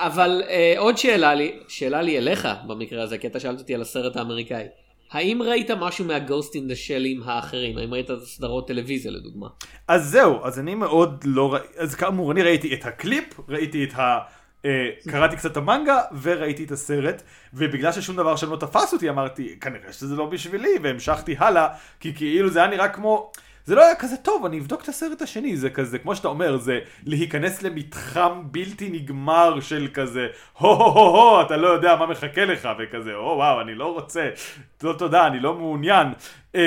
[0.00, 3.82] אבל אה, עוד שאלה לי, שאלה לי אליך במקרה הזה, כי אתה שאלת אותי על
[3.82, 4.64] הסרט האמריקאי.
[5.12, 7.78] האם ראית משהו מהגוסט אין דה שלים האחרים?
[7.78, 9.46] האם ראית סדרות טלוויזיה לדוגמה?
[9.88, 13.94] אז זהו, אז אני מאוד לא ראיתי, אז כאמור, אני ראיתי את הקליפ, ראיתי את
[13.94, 14.18] ה...
[14.64, 17.22] אה, קראתי קצת את המנגה וראיתי את הסרט
[17.54, 21.68] ובגלל ששום דבר שם לא תפס אותי אמרתי כנראה שזה לא בשבילי והמשכתי הלאה
[22.00, 23.32] כי כאילו זה היה נראה כמו
[23.64, 26.56] זה לא היה כזה טוב אני אבדוק את הסרט השני זה כזה כמו שאתה אומר
[26.56, 30.26] זה להיכנס למתחם בלתי נגמר של כזה
[30.58, 33.92] הו הו הו הו אתה לא יודע מה מחכה לך וכזה או וואו אני לא
[33.92, 34.30] רוצה
[34.82, 36.06] לא תודה אני לא מעוניין
[36.54, 36.60] אמ,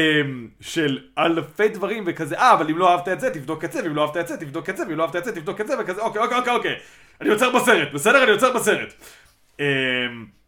[0.62, 3.96] של אלפי דברים וכזה אה אבל אם לא אהבת את זה תבדוק את זה ואם
[3.96, 5.74] לא אהבת את זה תבדוק את זה ואם לא אהבת את זה תבדוק את זה
[5.80, 6.76] וכזה אוקיי אוקיי אוקיי אוקיי
[7.22, 8.24] אני עוצר בסרט בסדר?
[8.24, 8.94] אני עוצר בסרט.
[9.60, 9.66] אמ,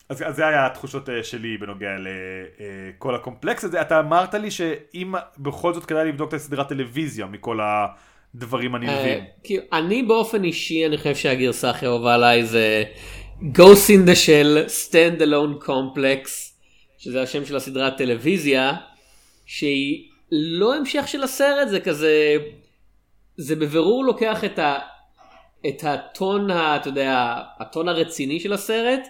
[0.10, 3.82] אז, אז זה היה התחושות אה, שלי בנוגע לכל הקומפלקס הזה.
[3.82, 9.20] אתה אמרת לי שאם בכל זאת כדאי לבדוק את הסדרת טלוויזיה מכל הדברים הנלווים.
[9.20, 12.84] אה, כאילו, אני באופן אישי, אני חושב שהגרסה הכי אהובה עליי זה
[13.42, 16.30] Ghost in the Shell Stand Alone Complex,
[16.98, 18.74] שזה השם של הסדרת טלוויזיה,
[19.46, 22.38] שהיא לא המשך של הסרט, זה כזה,
[23.38, 24.76] זה בבירור לוקח את, ה,
[25.68, 29.08] את הטון, ה, אתה יודע, הטון הרציני של הסרט,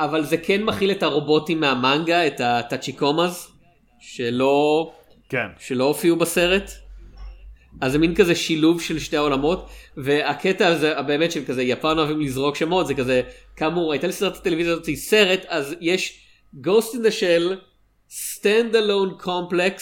[0.00, 3.48] אבל זה כן מכיל את הרובוטים מהמנגה, את הטאצ'יקומאז,
[4.00, 4.92] שלא...
[5.28, 5.46] כן.
[5.58, 6.70] שלא הופיעו בסרט.
[7.80, 12.20] אז זה מין כזה שילוב של שתי העולמות והקטע הזה באמת של כזה יפן אוהבים
[12.20, 13.22] לזרוק שמות זה כזה
[13.56, 16.20] כאמור הייתה לי סרט הטלוויזיה הזאת סרט אז יש
[16.54, 17.54] Ghost in the Shell
[18.10, 19.80] Stand Alone Complex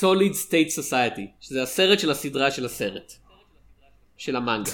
[0.00, 3.12] Solid State Society שזה הסרט של הסדרה של הסרט.
[4.16, 4.70] של המנגה.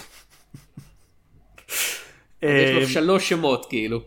[2.42, 4.00] יש לו אמ, שלוש שמות כאילו.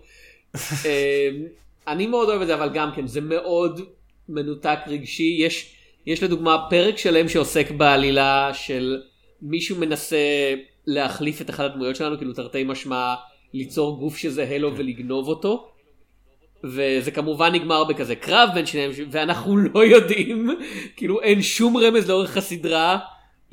[0.55, 1.43] אמ,
[1.87, 3.81] אני מאוד אוהב את זה אבל גם כן זה מאוד
[4.29, 9.01] מנותק רגשי יש יש לדוגמה פרק שלם שעוסק בעלילה של
[9.41, 10.17] מישהו מנסה
[10.87, 13.15] להחליף את אחת הדמויות שלנו כאילו תרתי משמע
[13.53, 15.67] ליצור גוף שזהה לו ולגנוב אותו.
[16.63, 20.49] וזה כמובן נגמר בכזה קרב בין שניהם ואנחנו לא יודעים
[20.95, 22.99] כאילו אין שום רמז לאורך הסדרה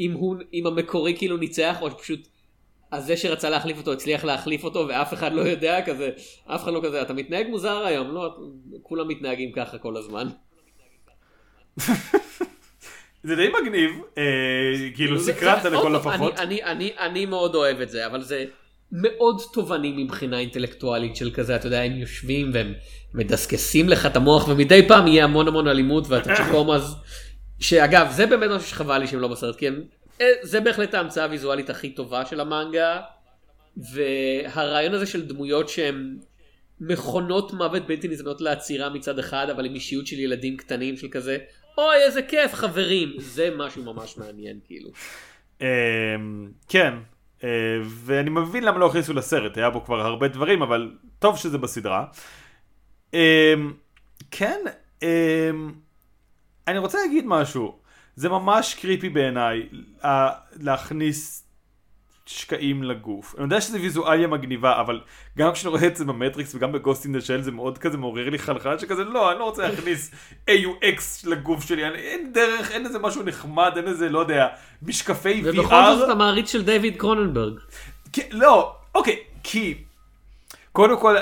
[0.01, 2.29] אם הוא אם המקורי כאילו ניצח או שפשוט
[2.91, 6.11] אז זה שרצה להחליף אותו הצליח להחליף אותו ואף אחד לא יודע כזה
[6.47, 8.37] אף אחד לא כזה אתה מתנהג מוזר היום לא
[8.83, 10.29] כולם מתנהגים ככה כל הזמן.
[13.23, 14.23] זה די מגניב, אה,
[14.95, 16.39] כאילו סקרנת לכל הפחות.
[16.39, 18.45] אני, אני, אני, אני מאוד אוהב את זה, אבל זה
[18.93, 22.73] מאוד תובעני מבחינה אינטלקטואלית של כזה, אתה יודע, הם יושבים והם
[23.15, 26.97] מדסקסים לך את המוח, ומדי פעם יהיה המון המון אלימות ואתה צ'קום אז...
[27.61, 29.83] שאגב, זה באמת משהו שחבל לי שהם לא בסרט, כי הם,
[30.43, 33.01] זה בהחלט ההמצאה הוויזואלית הכי טובה של המנגה,
[33.77, 36.19] והרעיון הזה של דמויות שהן
[36.81, 41.39] מכונות מוות בלתי ניזונות לעצירה מצד אחד, אבל עם אישיות של ילדים קטנים של כזה,
[41.79, 44.91] אוי איזה כיף חברים, זה משהו ממש מעניין כאילו.
[45.61, 45.67] אמ,
[46.69, 46.95] כן,
[47.45, 47.49] אה,
[47.85, 52.05] ואני מבין למה לא הכניסו לסרט, היה בו כבר הרבה דברים, אבל טוב שזה בסדרה.
[53.15, 53.73] אמ,
[54.31, 54.61] כן,
[55.03, 55.73] אמ,
[56.69, 57.78] אני רוצה להגיד משהו,
[58.19, 59.69] זה ממש קריפי בעיניי
[60.61, 61.45] להכניס
[62.27, 63.35] שקעים לגוף.
[63.35, 65.01] אני יודע שזה ויזואליה מגניבה, אבל
[65.39, 68.29] גם כשאני רואה את זה במטריקס וגם בגוסט אין דה של זה מאוד כזה מעורר
[68.31, 70.11] לי חלחלה שכזה לא, אני לא רוצה להכניס
[70.51, 74.47] AUX לגוף שלי, אני, אין דרך, אין איזה משהו נחמד, אין איזה, לא יודע,
[74.83, 75.49] משקפי VR.
[75.61, 75.61] ובכל
[75.99, 77.59] זאת אתה מעריץ של דיוויד קרוננברג.
[78.13, 79.75] כי- לא, אוקיי, כי
[80.73, 81.17] קודם כל,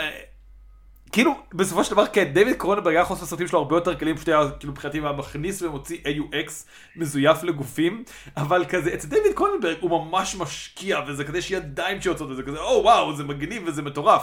[1.13, 4.29] כאילו בסופו של דבר כן, דיוויד קרוננברג היה חוסר הסרטים שלו הרבה יותר קלים, פשוט
[4.29, 6.51] היה כאילו מבחינתי היה מכניס ומוציא AUX
[6.97, 8.05] מזויף לגופים,
[8.37, 12.59] אבל כזה, אצל דיוויד קרוננברג הוא ממש משקיע, וזה כזה יש ידיים שיוצאות, וזה כזה,
[12.59, 14.23] או וואו, זה מגניב וזה מטורף.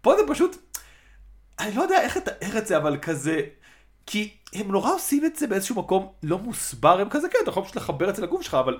[0.00, 0.56] פה זה פשוט,
[1.60, 3.40] אני לא יודע איך לתאר את זה, אבל כזה,
[4.06, 7.64] כי הם נורא עושים את זה באיזשהו מקום לא מוסבר, הם כזה, כן, אתה יכול
[7.64, 8.78] פשוט לחבר את זה לגוף שלך, אבל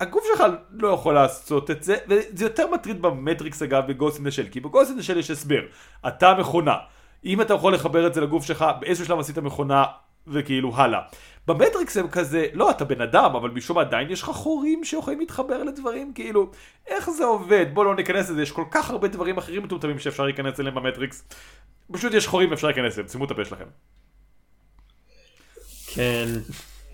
[0.00, 4.48] הגוף שלך לא יכול לעשות את זה, וזה יותר מטריד במטריקס אגב בגוסט אין של,
[4.48, 5.60] כי בגוסט אין של יש הסבר,
[6.08, 6.76] אתה מכונה,
[7.24, 9.84] אם אתה יכול לחבר את זה לגוף שלך, באיזשהו שלב עשית מכונה
[10.26, 11.00] וכאילו הלאה.
[11.46, 15.20] במטריקס הם כזה, לא, אתה בן אדם, אבל משום מה עדיין יש לך חורים שיכולים
[15.20, 16.50] להתחבר לדברים, כאילו,
[16.86, 17.66] איך זה עובד?
[17.74, 21.24] בוא לא ניכנס לזה, יש כל כך הרבה דברים אחרים מטומטמים שאפשר להיכנס אליהם במטריקס.
[21.92, 23.64] פשוט יש חורים ואפשר להיכנס אליהם, שימו את הפה שלכם.
[25.86, 26.26] כן.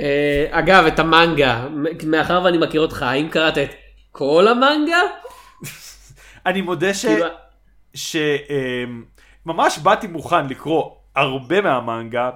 [0.01, 1.67] אה, אגב, את המנגה,
[2.07, 3.71] מאחר ואני מכיר אותך, האם קראת את
[4.13, 4.99] כל המנגה?
[6.47, 7.07] אני מודה ש...
[7.07, 7.27] כאילו,
[9.45, 12.31] שממש באתי מוכן לקרוא הרבה מהמנגה,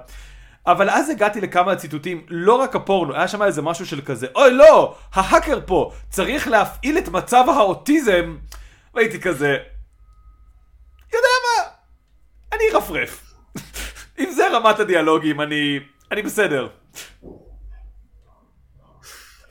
[0.67, 4.53] אבל אז הגעתי לכמה ציטוטים, לא רק הפורנו, היה שם איזה משהו של כזה, אוי
[4.53, 8.37] לא, ההאקר פה, צריך להפעיל את מצב האוטיזם.
[8.93, 9.57] והייתי כזה,
[11.13, 11.63] יודע מה,
[12.53, 13.33] אני ארפרף.
[14.19, 15.79] אם זה רמת הדיאלוגים, אני,
[16.11, 16.67] אני בסדר.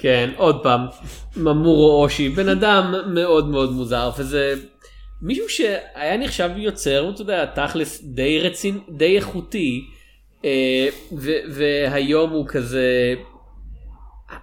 [0.00, 0.86] כן, עוד פעם,
[1.36, 4.54] ממורו אושי, בן אדם מאוד מאוד מוזר, וזה
[5.22, 9.84] מישהו שהיה נחשב יוצר, אתה יודע, תכלס די רצין, די איכותי,
[10.44, 10.88] אה,
[11.48, 13.14] והיום הוא כזה,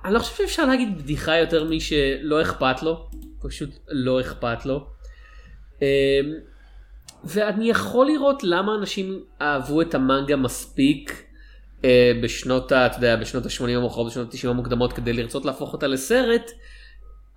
[0.06, 3.08] אני לא חושב שאפשר להגיד בדיחה יותר משלא אכפת לו,
[3.41, 4.86] פשוט לא אכפת לו.
[5.82, 6.20] אה,
[7.24, 11.27] ואני יכול לראות למה אנשים אהבו את המנגה מספיק
[12.22, 12.86] בשנות ה...
[12.86, 16.52] אתה יודע, בשנות ה-80 המאוחרות, בשנות ה-90 המוקדמות כדי לרצות להפוך אותה לסרט,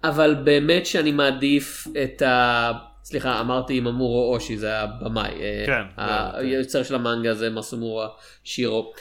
[0.05, 2.72] אבל באמת שאני מעדיף את ה...
[3.05, 5.31] סליחה, אמרתי ממורו אושי, זה הבמאי.
[5.40, 6.38] אה, כן, ה- כן.
[6.38, 8.09] היוצר של המנגה זה מסומורה
[8.44, 8.92] שירו.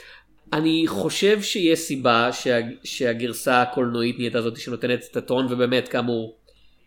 [0.53, 2.59] אני חושב שיש סיבה שה...
[2.83, 6.35] שהגרסה הקולנועית נהייתה זאת שנותנת את הטון, ובאמת, כאמור,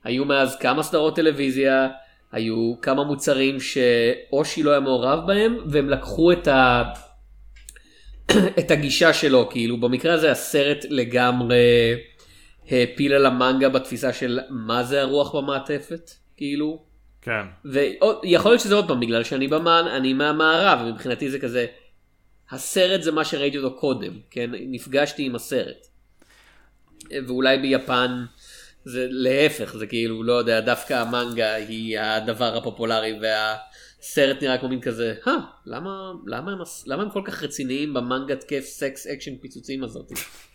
[0.05, 1.89] היו מאז כמה סדרות טלוויזיה,
[2.33, 6.83] היו כמה מוצרים שאושי לא היה מעורב בהם, והם לקחו את ה...
[8.59, 11.95] את הגישה שלו, כאילו במקרה הזה הסרט לגמרי
[12.71, 16.83] העפיל על המנגה בתפיסה של מה זה הרוח במעטפת, כאילו.
[17.23, 17.43] כן.
[17.65, 21.67] ויכול להיות שזה עוד פעם בגלל שאני במן, אני מהמערב, ומבחינתי זה כזה,
[22.51, 24.51] הסרט זה מה שראיתי אותו קודם, כן?
[24.53, 25.87] נפגשתי עם הסרט.
[27.27, 28.25] ואולי ביפן
[28.85, 33.19] זה להפך, זה כאילו, לא יודע, דווקא המנגה היא הדבר הפופולרי
[34.03, 35.33] והסרט נראה כמו מין כזה, אה,
[35.67, 40.13] למה, למה, הם, למה הם כל כך רציניים במנגת כיף סקס אקשן פיצוצים הזאת?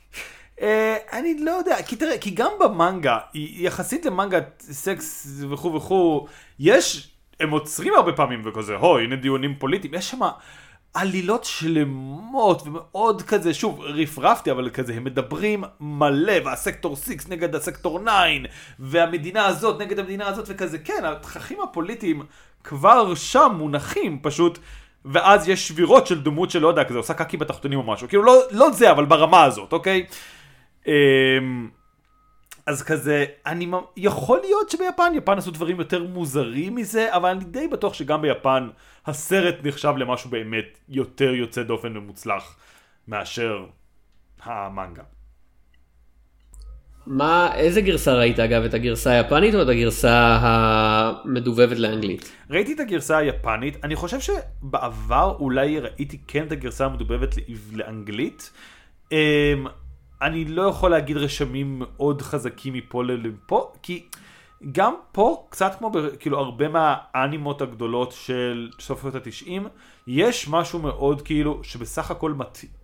[0.61, 6.27] אה, אני לא יודע, כי תראה, כי גם במנגה, יחסית למנגה סקס וכו' וכו',
[6.59, 10.19] יש, הם עוצרים הרבה פעמים וכזה, הו, הנה דיונים פוליטיים, יש שם
[10.93, 17.99] עלילות שלמות ומאוד כזה, שוב, רפרפתי, אבל כזה, הם מדברים מלא, והסקטור 6 נגד הסקטור
[17.99, 18.11] 9,
[18.79, 22.23] והמדינה הזאת נגד המדינה הזאת, וכזה, כן, התככים הפוליטיים
[22.67, 24.59] כבר שם מונחים, פשוט.
[25.05, 28.07] ואז יש שבירות של דמות שלא יודע, כזה עושה קקי בתחתונים או משהו.
[28.07, 30.05] כאילו, לא, לא זה, אבל ברמה הזאת, אוקיי?
[30.87, 31.69] אמ,
[32.65, 37.67] אז כזה, אני, יכול להיות שביפן, יפן עשו דברים יותר מוזרים מזה, אבל אני די
[37.67, 38.69] בטוח שגם ביפן
[39.05, 42.55] הסרט נחשב למשהו באמת יותר יוצא דופן ומוצלח
[43.07, 43.65] מאשר
[44.43, 45.03] המנגה.
[47.09, 48.63] מה, איזה גרסה ראית אגב?
[48.63, 52.31] את הגרסה היפנית או את הגרסה המדובבת לאנגלית?
[52.49, 57.35] ראיתי את הגרסה היפנית, אני חושב שבעבר אולי ראיתי כן את הגרסה המדובבת
[57.73, 58.51] לאנגלית.
[59.11, 59.17] אמ,
[60.21, 64.03] אני לא יכול להגיד רשמים מאוד חזקים מפה לפה, כי
[64.71, 69.67] גם פה, קצת כמו כאילו הרבה מהאנימות הגדולות של סוף שנות התשעים,
[70.07, 72.33] יש משהו מאוד כאילו שבסך הכל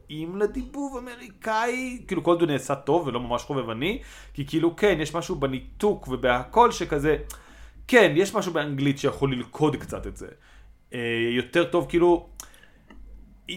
[0.04, 4.02] מתאים לדיבוב אמריקאי, כאילו כל זה נעשה טוב ולא ממש חובבני,
[4.34, 7.18] כי כאילו כן, יש משהו בניתוק ובהכל שכזה,
[7.88, 10.28] כן, יש משהו באנגלית שיכול ללכוד קצת את זה.
[10.94, 11.00] אה,
[11.36, 12.30] יותר טוב, כאילו,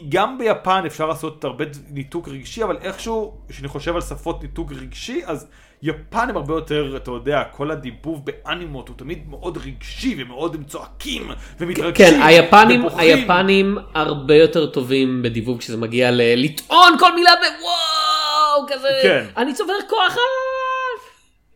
[0.09, 5.21] גם ביפן אפשר לעשות הרבה ניתוק רגשי, אבל איכשהו, כשאני חושב על שפות ניתוק רגשי,
[5.25, 5.49] אז
[5.83, 10.65] יפן הם הרבה יותר, אתה יודע, כל הדיבוב באנימות הוא תמיד מאוד רגשי ומאוד הם
[10.65, 11.95] צועקים ומתרגשים.
[11.95, 12.99] כן, היפנים, ובוכים.
[13.01, 19.27] היפנים הרבה יותר טובים בדיבוב כשזה מגיע לטעון כל מילה בוואו, כזה, כן.
[19.37, 20.23] אני צובר כוח על...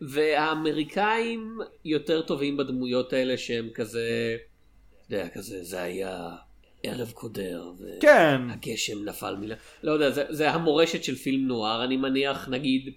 [0.01, 4.37] והאמריקאים יותר טובים בדמויות האלה שהם כזה,
[5.07, 6.29] אתה יודע, כזה, זה היה
[6.83, 8.41] ערב קודר, ו- כן,
[9.05, 12.93] נפל מילה, לא יודע, זה, זה המורשת של פילם נוער, אני מניח, נגיד, אה,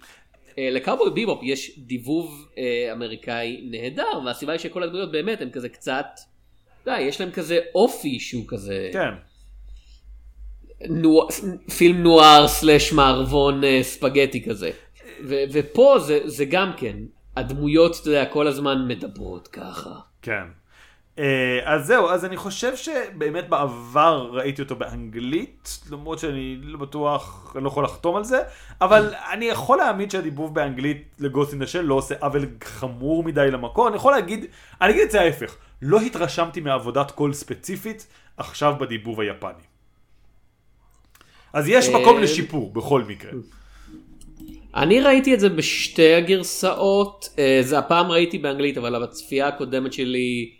[0.58, 6.06] לקאובוי ביבופ יש דיבוב אה, אמריקאי נהדר, והסיבה היא שכל הדמויות באמת הם כזה קצת,
[6.86, 9.14] יודע, יש להם כזה אופי שהוא כזה, כן.
[10.88, 11.26] נוע,
[11.76, 14.70] פילם נוער סלאש מערבון אה, ספגטי כזה.
[15.24, 16.96] ו, ופה זה, זה גם כן,
[17.36, 19.94] הדמויות, אתה יודע, כל הזמן מדברות ככה.
[20.22, 20.44] כן.
[21.18, 27.52] אה, אז זהו, אז אני חושב שבאמת בעבר ראיתי אותו באנגלית, למרות שאני לא בטוח,
[27.56, 28.42] אני לא יכול לחתום על זה,
[28.80, 33.88] אבל אני יכול להאמין שהדיבוב באנגלית לגוסט אין השל לא עושה עוול חמור מדי למקור,
[33.88, 34.46] אני יכול להגיד,
[34.80, 38.06] אני אגיד את זה ההפך, לא התרשמתי מעבודת קול ספציפית
[38.36, 39.62] עכשיו בדיבוב היפני.
[41.52, 43.30] אז יש אה, מקום לשיפור בכל מקרה.
[44.76, 50.50] אני ראיתי את זה בשתי הגרסאות, אה, זה הפעם ראיתי באנגלית, אבל בצפייה הקודמת שלי,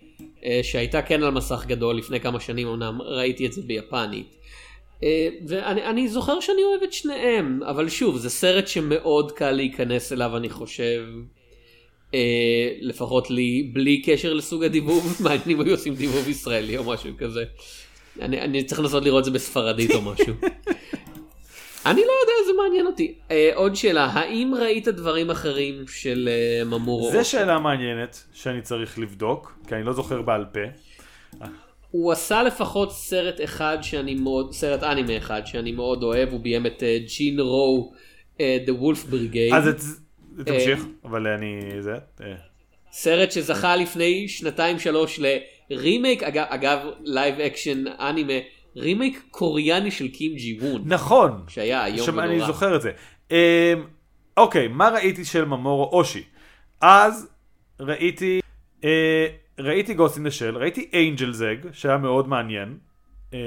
[0.63, 4.37] שהייתה כן על מסך גדול לפני כמה שנים אמנם, ראיתי את זה ביפנית.
[5.03, 10.13] אה, ואני אני זוכר שאני אוהב את שניהם, אבל שוב, זה סרט שמאוד קל להיכנס
[10.13, 11.05] אליו, אני חושב.
[12.15, 17.11] אה, לפחות לי, בלי קשר לסוג הדיבוב, מעניין אם היו עושים דיבוב ישראלי או משהו
[17.19, 17.45] כזה.
[18.21, 20.35] אני, אני צריך לנסות לראות את זה בספרדית או משהו.
[21.87, 23.15] אני לא יודע, זה מעניין אותי.
[23.31, 27.11] אה, עוד שאלה, האם ראית דברים אחרים של אה, ממורו?
[27.11, 30.61] זה שאלה מעניינת שאני צריך לבדוק, כי אני לא זוכר בעל פה.
[31.91, 36.67] הוא עשה לפחות סרט אחד שאני מאוד, סרט אנימה אחד שאני מאוד אוהב, הוא ביים
[36.67, 37.93] את אה, ג'ין רו,
[38.41, 39.55] אה, The Wolf Brigade.
[39.57, 39.81] אז את-
[40.47, 41.61] תמשיך, אבל אני...
[41.81, 41.93] זה...
[42.23, 42.35] אה.
[42.93, 45.21] סרט שזכה לפני שנתיים שלוש
[45.71, 48.33] לרימייק, אגב, אגב live action אנימה,
[48.77, 52.47] רימייק קוריאני של קים ג'י וון, נכון, שהיה היום שם- איום ונורא.
[52.47, 52.91] זוכר את זה.
[53.31, 53.37] אמ,
[54.37, 56.23] אוקיי, מה ראיתי של ממורו אושי?
[56.81, 57.29] אז
[57.81, 58.41] ראיתי,
[58.85, 59.27] אה,
[59.59, 62.79] ראיתי Ghost in the Shell, ראיתי Angel's Egg, שהיה מאוד מעניין.
[63.33, 63.39] אמ,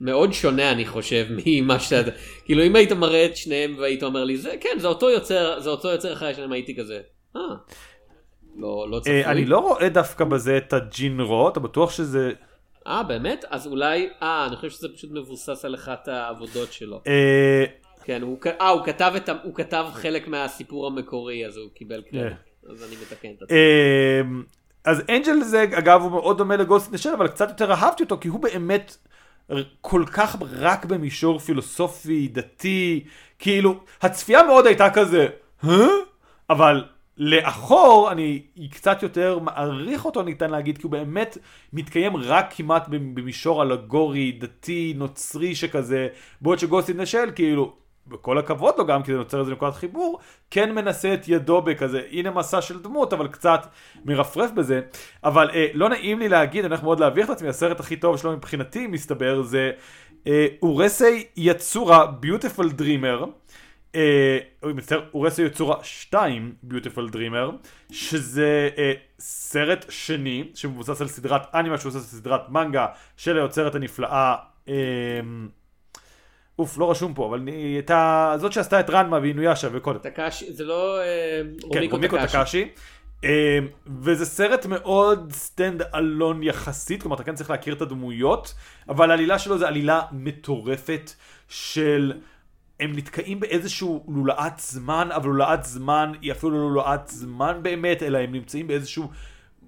[0.00, 2.10] מאוד שונה אני חושב ממה שאתה,
[2.44, 5.70] כאילו אם היית מראה את שניהם והיית אומר לי זה כן זה אותו יוצר זה
[5.70, 7.00] אותו יוצר אחרי השניים הייתי כזה.
[7.36, 7.40] אה.
[8.58, 9.24] לא לא צפוי.
[9.24, 12.32] אה, אני לא רואה דווקא בזה את הג'ינרו, אתה בטוח שזה...
[12.86, 17.00] אה באמת אז אולי אה אני חושב שזה פשוט מבוסס על אחת העבודות שלו.
[17.06, 17.64] אה,
[18.04, 22.02] כן הוא כ- אה הוא כתב את הוא כתב חלק מהסיפור המקורי אז הוא קיבל
[22.10, 22.32] קרדיט.
[22.70, 23.56] אז אני מתקן את עצמי.
[24.84, 28.28] אז אנג'ל זג אגב הוא מאוד דומה לגוסט נשל אבל קצת יותר אהבתי אותו כי
[28.28, 28.96] הוא באמת
[29.80, 33.04] כל כך רק במישור פילוסופי דתי
[33.38, 35.26] כאילו הצפייה מאוד הייתה כזה?
[36.50, 36.84] אבל
[37.18, 41.38] לאחור אני קצת יותר מעריך אותו ניתן להגיד כי הוא באמת
[41.72, 46.08] מתקיים רק כמעט במישור אלגורי דתי נוצרי שכזה
[46.40, 47.72] בעוד שגוסט נשל כאילו
[48.08, 50.18] בכל הכבוד לו גם כי זה נוצר איזה נקודת חיבור,
[50.50, 53.66] כן מנסה את ידו בכזה, הנה מסע של דמות, אבל קצת
[54.04, 54.80] מרפרף בזה.
[55.24, 58.16] אבל אה, לא נעים לי להגיד, אני הולך מאוד להביך את עצמי, הסרט הכי טוב
[58.16, 59.70] שלו מבחינתי, מסתבר, זה
[60.26, 63.24] אה, אורוסיי יאצורה, Beautiful Dreamer.
[63.96, 67.50] אה, אוי, מצטער, אורוסיי יאצורה 2, Beautiful Dreamer,
[67.92, 72.86] שזה אה, סרט שני, שמבוסס על סדרת אנימה, שמבוסס על סדרת מנגה,
[73.16, 74.34] של היוצרת הנפלאה.
[74.68, 74.74] אה,
[76.58, 79.98] אוף, לא רשום פה, אבל היא הייתה זאת שעשתה את רנמה ואינויאשה וקודם.
[79.98, 82.32] טקאשי זה לא אה, כן, רומיקו רומיקו טקאשי.
[82.32, 82.68] טקאשי.
[83.24, 83.58] אה,
[84.00, 88.54] וזה סרט מאוד stand alone יחסית, כלומר אתה כן צריך להכיר את הדמויות,
[88.88, 91.10] אבל העלילה שלו זה עלילה מטורפת
[91.48, 92.12] של...
[92.80, 98.18] הם נתקעים באיזשהו לולאת זמן, אבל לולאת זמן היא אפילו לא לולאת זמן באמת, אלא
[98.18, 99.10] הם נמצאים באיזשהו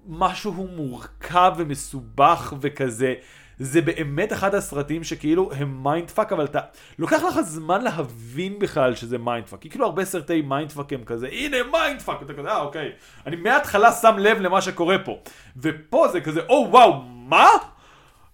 [0.07, 3.13] משהו מורכב ומסובך וכזה.
[3.59, 6.59] זה באמת אחד הסרטים שכאילו הם mindfuck, אבל אתה
[6.99, 9.61] לוקח לך זמן להבין בכלל שזה mindfuck.
[9.61, 12.91] כי כאילו הרבה סרטי mindfuck הם כזה, הנה mindfuck, ואתה כזה, אה אוקיי.
[13.25, 15.19] אני מההתחלה שם לב למה שקורה פה.
[15.57, 17.47] ופה זה כזה, או וואו, מה?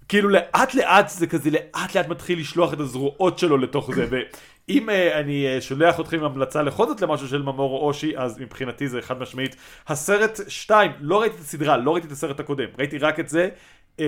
[0.07, 4.21] כאילו לאט לאט זה כזה לאט לאט מתחיל לשלוח את הזרועות שלו לתוך זה
[4.69, 8.39] ואם uh, אני uh, שולח אתכם עם המלצה לכל זאת למשהו של ממורו אושי אז
[8.39, 9.55] מבחינתי זה חד משמעית
[9.87, 13.49] הסרט 2 לא ראיתי את הסדרה לא ראיתי את הסרט הקודם ראיתי רק את זה
[13.97, 14.01] uh,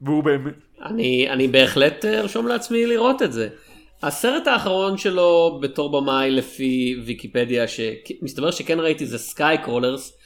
[0.00, 3.48] והוא באמת אני, אני בהחלט ארשום לעצמי לראות את זה.
[4.02, 10.18] הסרט האחרון שלו בתור במאי לפי ויקיפדיה שמסתבר שכן ראיתי זה סקאי קרולרס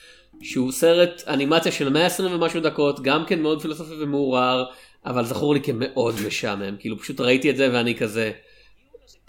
[0.42, 4.64] שהוא סרט אנימציה של 120 ומשהו דקות גם כן מאוד פילוסופי ומעורער
[5.06, 8.32] אבל זכור לי כמאוד משעמם כאילו פשוט ראיתי את זה ואני כזה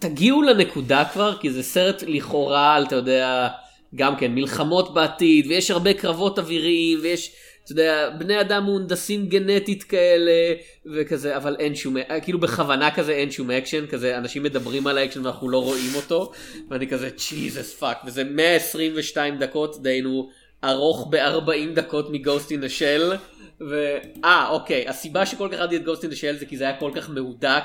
[0.02, 3.48] תגיעו לנקודה כבר כי זה סרט לכאורה על אתה יודע
[3.96, 7.32] גם כן מלחמות בעתיד ויש הרבה קרבות אוויריים ויש
[7.64, 10.54] אתה יודע בני אדם מהונדסים גנטית כאלה
[10.86, 15.26] וכזה אבל אין שום כאילו בכוונה כזה אין שום אקשן כזה אנשים מדברים על האקשן
[15.26, 16.32] ואנחנו לא רואים אותו
[16.70, 20.30] ואני כזה Jesus fuck וזה 122 דקות דהיינו
[20.64, 23.14] ארוך ב-40 דקות מ Ghost in the Shell
[23.60, 26.80] ואה אוקיי הסיבה שכל כך אהבתי את Ghost in the Shell זה כי זה היה
[26.80, 27.64] כל כך מהודק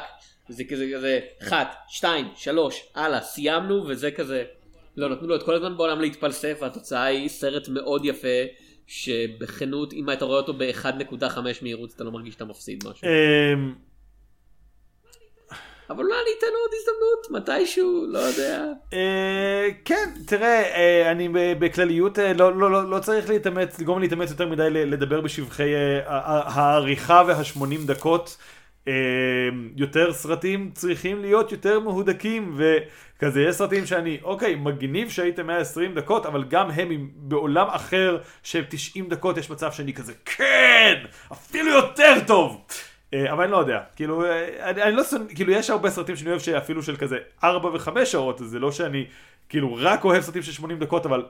[0.48, 4.44] זה כזה כזה אחת שתיים שלוש הלאה סיימנו וזה כזה
[4.96, 8.38] לא נתנו לו את כל הזמן בעולם להתפלסף והתוצאה היא סרט מאוד יפה
[8.86, 13.74] שבכנות אם אתה רואה אותו ב-1.5 מהירות אתה לא מרגיש שאתה מפסיד משהו אמ,
[15.90, 21.28] אבל אולי לו עוד הזדמנות מתישהו לא יודע אה, כן, תראה, אה, אני
[21.58, 25.70] בכלליות אה, לא, לא, לא, לא צריך להתאמץ, לגרום להתאמץ יותר מדי לדבר בשבחי
[26.06, 28.36] העריכה וה-80 דקות.
[28.88, 28.92] אה,
[29.76, 36.26] יותר סרטים צריכים להיות יותר מהודקים וכזה יש סרטים שאני אוקיי מגניב שהייתם 120 דקות
[36.26, 40.94] אבל גם הם עם, בעולם אחר של 90 דקות יש מצב שאני כזה כן
[41.32, 42.64] אפילו יותר טוב.
[43.14, 46.16] אה, אבל אני לא יודע, כאילו, אה, אני, אני לא שונא, כאילו יש הרבה סרטים
[46.16, 49.06] שאני אוהב שאפילו של כזה 4 ו-5 שעות, זה לא שאני
[49.48, 51.24] כאילו רק אוהב סרטים של 80 דקות, אבל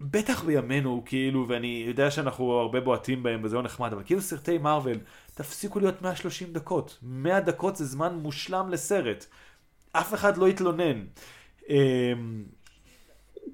[0.00, 4.58] בטח בימינו, כאילו, ואני יודע שאנחנו הרבה בועטים בהם וזה לא נחמד, אבל כאילו סרטי
[4.58, 4.96] מארוול,
[5.34, 9.26] תפסיקו להיות 130 דקות, 100 דקות זה זמן מושלם לסרט,
[9.92, 11.04] אף אחד לא יתלונן.
[11.70, 12.12] אה,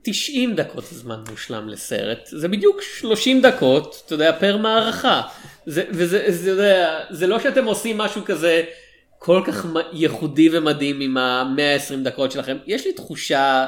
[0.03, 5.23] 90 דקות זה זמן מושלם לסרט זה בדיוק 30 דקות אתה יודע פר מערכה
[5.67, 8.65] זה וזה זה, זה, זה לא שאתם עושים משהו כזה
[9.19, 12.57] כל כך ייחודי ומדהים עם ה-120 דקות שלכם.
[12.67, 13.67] יש לי תחושה,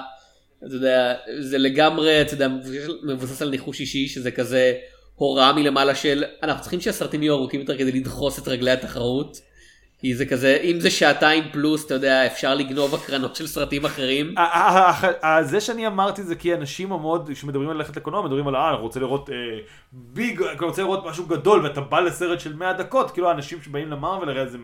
[0.67, 2.49] אתה יודע, זה לגמרי, אתה יודע,
[3.03, 4.75] מבוסס על ניחוש אישי, שזה כזה
[5.21, 9.41] הוראה מלמעלה של, אנחנו צריכים שהסרטים יהיו ארוכים יותר כדי לדחוס את רגלי התחרות.
[9.99, 14.39] כי זה כזה, אם זה שעתיים פלוס, אתה יודע, אפשר לגנוב הקרנות של סרטים אחרים.
[14.39, 18.23] ה- ה- ה- ה- זה שאני אמרתי זה כי אנשים מאוד, כשמדברים על ללכת לקולנוע,
[18.23, 19.35] מדברים על אה, אני רוצה לראות אה,
[19.93, 23.91] ביג, אני רוצה לראות משהו גדול, ואתה בא לסרט של 100 דקות, כאילו האנשים שבאים
[23.91, 24.59] למרוויל, הרי זה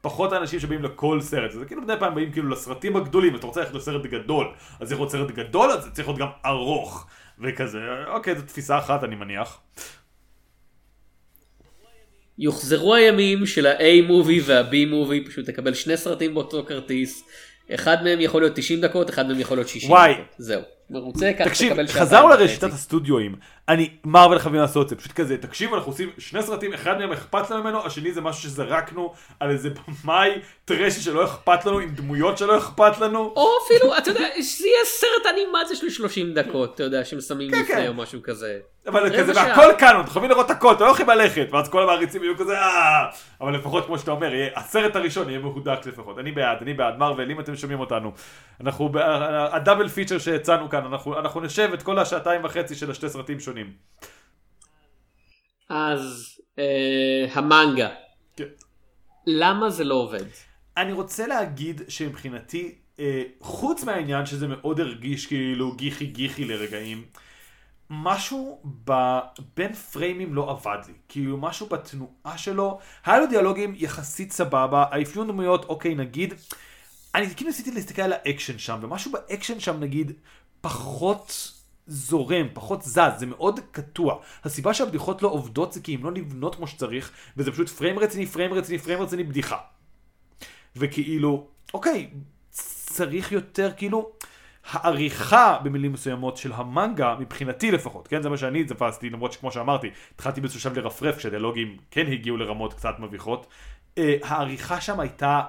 [0.00, 3.60] פחות האנשים שבאים לכל סרט, זה כאילו מדי פעם באים כאילו לסרטים הגדולים, אתה רוצה
[3.60, 4.46] ללכת לסרט גדול,
[4.80, 7.06] אז צריך להיות סרט גדול, אז צריך להיות גם ארוך,
[7.44, 9.58] וכזה, אוקיי, זו תפיסה אחת אני מניח.
[12.38, 17.24] יוחזרו הימים של ה-A מובי וה-B מובי, פשוט תקבל שני סרטים באותו כרטיס.
[17.74, 20.12] אחד מהם יכול להיות 90 דקות, אחד מהם יכול להיות 60 וואי.
[20.14, 20.24] דקות.
[20.38, 20.62] זהו.
[20.90, 22.42] מרוצה, ככה תקשיב, תקבל שעתיים חזרנו וחצי.
[22.42, 23.34] לרשיטת הסטודיואים.
[23.68, 27.12] אני, מרוויל חייבים לעשות את זה, פשוט כזה, תקשיב, אנחנו עושים שני סרטים, אחד מהם
[27.12, 29.68] אכפת לנו ממנו, השני זה משהו שזרקנו על איזה
[30.04, 30.30] במאי
[30.64, 33.32] טרשי שלא אכפת לנו, עם דמויות שלא אכפת לנו.
[33.36, 37.60] או אפילו, אתה יודע, שזה יהיה סרט אנימציה של 30 דקות, אתה יודע, שמסמים כן,
[37.60, 37.88] לפני כן.
[37.88, 38.58] או משהו כזה.
[38.86, 39.32] אבל כזה.
[39.34, 42.58] והכל קאנון, אתם חייבים לראות הכל, אתם לא יכולים ללכת, ואז כל המעריצים יהיו כזה,
[42.58, 43.04] אה,
[43.40, 46.98] אבל לפחות כמו שאתה אומר, יהיה- הסרט הראשון יהיה מהודק לפחות, אני בעד, אני בעד,
[46.98, 48.12] מרוויל, אם אתם שומעים אותנו.
[48.60, 48.90] אנחנו,
[49.52, 53.55] הדאבל פיצ'ר שהצענו כאן, אנחנו אנחנו נשב את כל השעתיים וחצי של השתי סרטים שונים.
[55.68, 57.88] אז אה, המנגה,
[58.36, 58.44] כן.
[59.26, 60.24] למה זה לא עובד?
[60.76, 67.04] אני רוצה להגיד שמבחינתי, אה, חוץ מהעניין שזה מאוד הרגיש כאילו גיחי גיחי לרגעים,
[67.90, 69.18] משהו ב...
[69.56, 70.94] בין פריימים לא עבד לי.
[71.08, 76.34] כאילו משהו בתנועה שלו, היה לו דיאלוגים יחסית סבבה, האפיון דמויות, אוקיי נגיד,
[77.14, 80.12] אני כאילו ניסיתי להסתכל על האקשן שם, ומשהו באקשן שם נגיד
[80.60, 81.52] פחות
[81.86, 84.18] זורם, פחות זז, זה מאוד קטוע.
[84.44, 88.26] הסיבה שהבדיחות לא עובדות זה כי הן לא נבנות כמו שצריך, וזה פשוט פריים רציני,
[88.26, 89.56] פריים רציני, פריים רציני, בדיחה.
[90.76, 92.10] וכאילו, אוקיי,
[92.50, 94.10] צריך יותר כאילו,
[94.70, 99.90] העריכה במילים מסוימות של המנגה, מבחינתי לפחות, כן, זה מה שאני תפסתי, למרות שכמו שאמרתי,
[100.14, 103.46] התחלתי באיזשהו שלב לרפרף כשהדיאלוגים כן הגיעו לרמות קצת מביכות,
[103.98, 105.42] אה, העריכה שם הייתה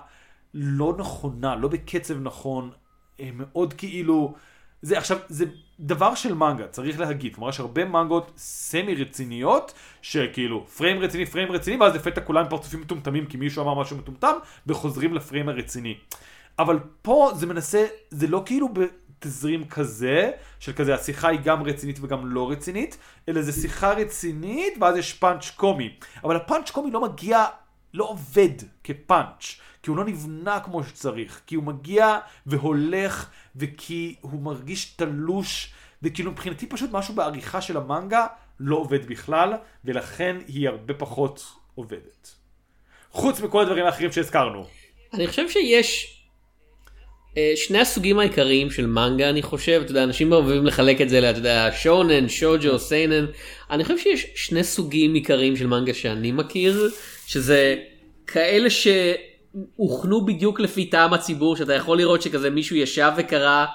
[0.54, 2.72] לא נכונה, לא בקצב נכון,
[3.20, 4.36] אה, מאוד כאילו,
[4.82, 5.46] זה עכשיו, זה
[5.80, 11.52] דבר של מנגה, צריך להגיד, כלומר יש הרבה מנגות סמי רציניות, שכאילו פריים רציני, פריים
[11.52, 14.34] רציני, ואז לפתע כולם פרצופים מטומטמים כי מישהו אמר משהו מטומטם,
[14.68, 15.98] וחוזרים לפריים הרציני.
[16.60, 22.00] אבל פה זה מנסה, זה לא כאילו בתזרים כזה, של כזה השיחה היא גם רצינית
[22.02, 22.98] וגם לא רצינית,
[23.30, 25.94] אלא זה שיחה רצינית ואז יש פאנץ' קומי.
[26.24, 27.46] אבל הפאנץ' קומי לא מגיע,
[27.98, 28.50] לא עובד
[28.84, 35.74] כפאנץ', כי הוא לא נבנה כמו שצריך, כי הוא מגיע והולך, וכי הוא מרגיש תלוש,
[36.04, 38.28] וכאילו מבחינתי פשוט משהו בעריכה של המנגה
[38.60, 39.54] לא עובד בכלל,
[39.86, 41.46] ולכן היא הרבה פחות
[41.76, 42.36] עובדת.
[43.12, 44.66] חוץ מכל הדברים האחרים שהזכרנו.
[45.14, 46.18] אני חושב שיש
[47.38, 51.30] אה, שני הסוגים העיקריים של מנגה אני חושב, אתה יודע, אנשים אוהבים לחלק את זה,
[51.30, 53.26] אתה יודע, שונן, שוג'ו, סיינן,
[53.70, 56.90] אני חושב שיש שני סוגים עיקריים של מנגה שאני מכיר,
[57.28, 57.76] שזה
[58.28, 63.66] כאלה שהוכנו בדיוק לפי טעם הציבור, שאתה יכול לראות שכזה מישהו ישב וקרא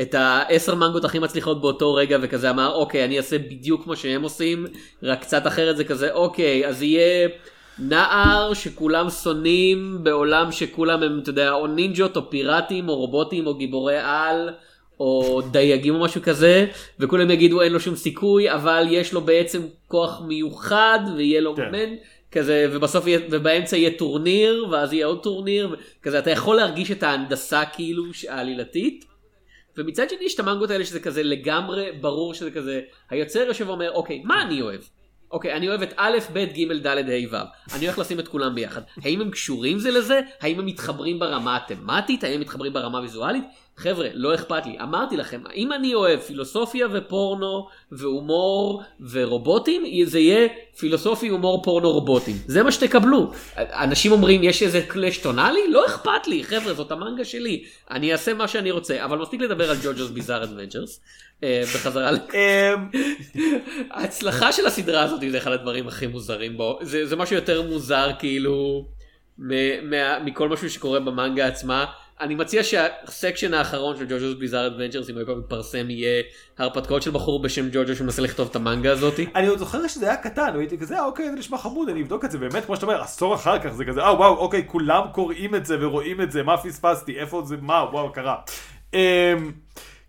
[0.00, 4.22] את העשר מנגות הכי מצליחות באותו רגע וכזה אמר אוקיי אני אעשה בדיוק כמו שהם
[4.22, 4.66] עושים
[5.02, 7.28] רק קצת אחרת זה כזה אוקיי אז יהיה
[7.78, 13.54] נער שכולם שונאים בעולם שכולם הם אתה יודע או נינג'ות או פיראטים או רובוטים או
[13.54, 14.50] גיבורי על
[15.00, 16.66] או דייגים או משהו כזה
[17.00, 21.70] וכולם יגידו אין לו שום סיכוי אבל יש לו בעצם כוח מיוחד ויהיה לו כן.
[21.72, 21.94] מן
[22.32, 27.02] כזה ובסוף יהיה, ובאמצע יהיה טורניר ואז יהיה עוד טורניר כזה אתה יכול להרגיש את
[27.02, 29.04] ההנדסה כאילו העלילתית.
[29.76, 32.80] ומצד שני יש את המנגות האלה שזה כזה לגמרי ברור שזה כזה
[33.10, 34.80] היוצר יושב ואומר אוקיי מה אני אוהב.
[35.30, 37.36] אוקיי אני אוהב את א' ב' ג' ד' ה' ו'
[37.76, 38.80] אני הולך לשים את כולם ביחד.
[39.02, 40.20] האם הם קשורים זה לזה?
[40.40, 42.24] האם הם מתחברים ברמה התמטית?
[42.24, 43.44] האם הם מתחברים ברמה הוויזואלית
[43.76, 44.78] חבר'ה לא אכפת לי.
[44.82, 52.36] אמרתי לכם אם אני אוהב פילוסופיה ופורנו והומור ורובוטים זה יהיה פילוסופי הומור פורנו רובוטים.
[52.46, 53.32] זה מה שתקבלו.
[53.56, 56.44] אנשים אומרים יש איזה קלאש טונאלי לא אכפת לי.
[56.44, 57.64] חבר'ה זאת המנגה שלי.
[57.90, 59.04] אני אעשה מה שאני רוצה.
[59.04, 61.00] אבל מספיק לדבר על ג'וג'וס ביזאר אדוונצ'רס
[61.42, 62.18] בחזרה ל...
[62.34, 62.88] אמ,
[63.90, 66.78] ההצלחה של הסדרה הזאת זה אחד הדברים הכי מוזרים בו.
[66.82, 68.86] זה, זה משהו יותר מוזר כאילו
[70.24, 71.84] מכל משהו שקורה במנגה עצמה
[72.20, 76.22] אני מציע שהסקשן האחרון של ג'וג'ו's ביזאר אדוונצ'רס אם הוא פעם מתפרסם יהיה
[76.58, 80.16] הרפתקאות של בחור בשם ג'וג'ו שמנסה לכתוב את המנגה הזאתי אני עוד זוכר שזה היה
[80.16, 82.86] קטן, והייתי כזה, אה, אוקיי, זה נשמע חמוד, אני אבדוק את זה, באמת, כמו שאתה
[82.86, 86.32] אומר, עשור אחר כך זה כזה, אה, וואו, אוקיי, כולם קוראים את זה ורואים את
[86.32, 88.36] זה, מה פספסתי, איפה זה, מה, וואו, קרה.
[88.94, 88.98] אמ,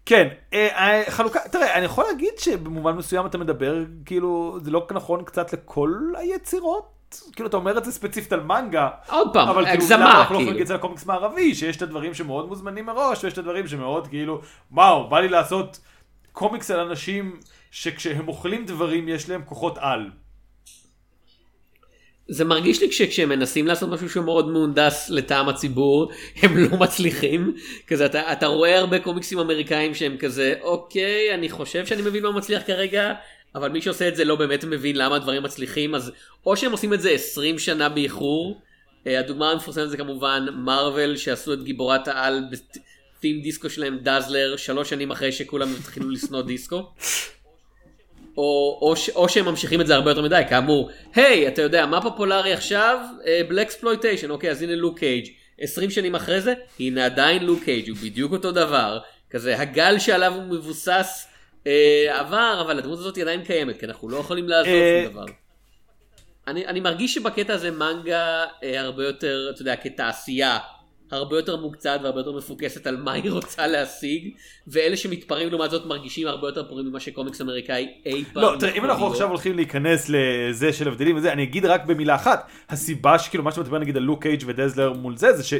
[0.05, 5.23] כן, אה, חלוקה, תראה, אני יכול להגיד שבמובן מסוים אתה מדבר, כאילו, זה לא נכון
[5.23, 6.92] קצת לכל היצירות
[7.35, 10.19] כאילו אתה אומר את זה ספציפית על מנגה, עוד פעם, אבל כאילו הגזמה, למה אנחנו
[10.19, 10.51] לא יכולים כאילו.
[10.51, 13.67] להגיד את זה על קומיקס מערבי, שיש את הדברים שמאוד מוזמנים מראש, ויש את הדברים
[13.67, 14.41] שמאוד כאילו,
[14.71, 15.79] וואו, בא לי לעשות
[16.31, 17.39] קומיקס על אנשים
[17.71, 20.09] שכשהם אוכלים דברים יש להם כוחות על.
[22.27, 26.11] זה מרגיש לי כשהם מנסים לעשות משהו שהוא מאוד מהונדס לטעם הציבור,
[26.41, 27.55] הם לא מצליחים.
[27.87, 32.31] כזה, אתה, אתה רואה הרבה קומיקסים אמריקאים שהם כזה, אוקיי, אני חושב שאני מבין מה
[32.31, 33.13] מצליח כרגע,
[33.55, 36.11] אבל מי שעושה את זה לא באמת מבין למה הדברים מצליחים, אז
[36.45, 38.61] או שהם עושים את זה 20 שנה באיחור,
[39.07, 44.57] אה, הדוגמה המפורסמת זה כמובן מארוול שעשו את גיבורת העל ב theme דיסקו שלהם דאזלר,
[44.57, 46.91] שלוש שנים אחרי שכולם התחילו לשנוא דיסקו.
[48.37, 51.85] או, או, ש, או שהם ממשיכים את זה הרבה יותר מדי, כאמור, היי, אתה יודע,
[51.85, 52.99] מה פופולרי עכשיו?
[53.49, 55.27] blaxploitation, אוקיי, אז הנה לוק קייג'.
[55.59, 58.99] 20 שנים אחרי זה, הנה עדיין לוק קייג', הוא בדיוק אותו דבר.
[59.29, 61.32] כזה, הגל שעליו הוא מבוסס אה,
[62.09, 65.25] עבר, אבל הדמות הזאת עדיין קיימת, כי אנחנו לא יכולים לעזוב אה, שום דבר.
[66.47, 70.57] אני, אני מרגיש שבקטע הזה מנגה אה, הרבה יותר, אתה יודע, כתעשייה,
[71.11, 74.29] הרבה יותר מוקצעת והרבה יותר מפוקסת על מה היא רוצה להשיג,
[74.67, 78.43] ואלה שמתפרעים לעומת זאת מרגישים הרבה יותר פורים ממה שקומיקס אמריקאי אי פעם.
[78.43, 79.07] לא, תראה, אם אנחנו.
[79.07, 83.51] עכשיו הולכים להיכנס לזה של הבדלים וזה, אני אגיד רק במילה אחת, הסיבה שכאילו מה
[83.51, 85.53] שאתה מדבר נגיד על לוק קייג' ודזלר מול זה, זה ש...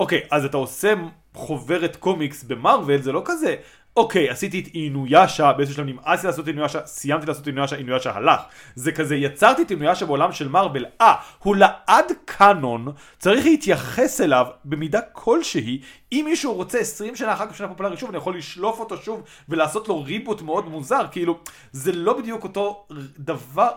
[0.00, 0.94] אוקיי, אז אתה עושה
[1.34, 3.54] חוברת קומיקס במרוויל, זה לא כזה,
[3.98, 7.76] אוקיי, עשיתי את אינויאשה, באיזשהו שלב נמאס לי לעשות את אינויאשה, סיימתי לעשות את אינויאשה,
[7.76, 8.40] אינויאשה הלך.
[8.74, 14.46] זה כזה, יצרתי את אינויאשה בעולם של מרוויל, אה, הוא לעד קאנון, צריך להתייחס אליו
[14.64, 15.80] במידה כלשהי,
[16.12, 19.22] אם מישהו רוצה 20 שנה אחר כך שנה פופולרי שוב, אני יכול לשלוף אותו שוב
[19.48, 21.38] ולעשות לו ריבוט מאוד מוזר, כאילו,
[21.72, 22.86] זה לא בדיוק אותו
[23.18, 23.70] דבר.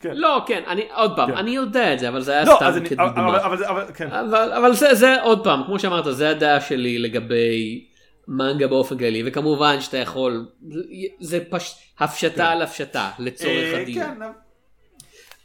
[0.00, 0.12] כן.
[0.14, 1.36] לא, כן, אני, עוד פעם, כן.
[1.36, 3.28] אני יודע את זה, אבל זה היה לא, סתם אני, כדוגמה.
[3.28, 4.10] אבל, אבל, אבל, כן.
[4.10, 7.84] אבל, אבל זה, זה עוד פעם, כמו שאמרת, זה הדעה שלי לגבי
[8.28, 10.48] מנגה באופן כללי, וכמובן שאתה יכול,
[11.20, 11.74] זה פש...
[11.98, 14.04] הפשטה על הפשטה, לצורך אה, הדיון.
[14.04, 14.22] כן,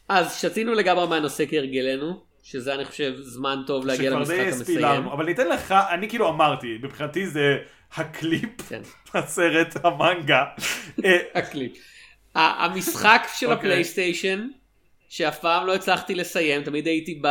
[0.09, 4.61] אז שתינו לגמרי מהנושא כהרגלנו, שזה אני חושב זמן טוב להגיע למשחק המסיים.
[4.61, 7.57] הספילרנו, אבל ניתן לך, אני כאילו אמרתי, מבחינתי זה
[7.93, 8.81] הקליפ, כן.
[9.13, 10.43] הסרט, המנגה.
[11.05, 11.71] אה, הקליפ.
[12.35, 13.57] המשחק של אוקיי.
[13.59, 14.47] הפלייסטיישן,
[15.09, 17.27] שאף פעם לא הצלחתי לסיים, תמיד הייתי ב...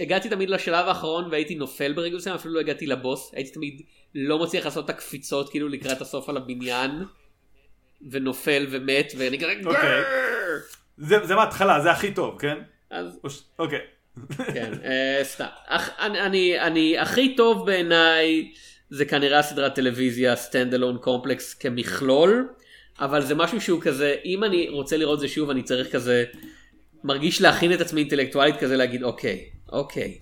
[0.00, 3.82] הגעתי תמיד לשלב האחרון והייתי נופל ברגע מסוים, אפילו לא הגעתי לבוס, הייתי תמיד
[4.14, 6.90] לא מצליח לעשות את הקפיצות כאילו לקראת הסוף על הבניין,
[8.10, 9.52] ונופל ומת, ואני כזה...
[9.64, 10.02] אוקיי.
[10.98, 12.58] זה זה מההתחלה, זה הכי טוב, כן?
[12.90, 13.18] אז
[13.58, 13.78] אוקיי.
[14.54, 15.44] כן, אה, סתם.
[15.66, 18.52] אך- אני, אני, אני, הכי טוב בעיניי
[18.90, 22.48] זה כנראה הסדרת טלוויזיה Stand Alone Complex כמכלול,
[23.00, 26.24] אבל זה משהו שהוא כזה, אם אני רוצה לראות זה שוב, אני צריך כזה,
[27.04, 30.18] מרגיש להכין את עצמי אינטלקטואלית כזה להגיד, אוקיי, אוקיי.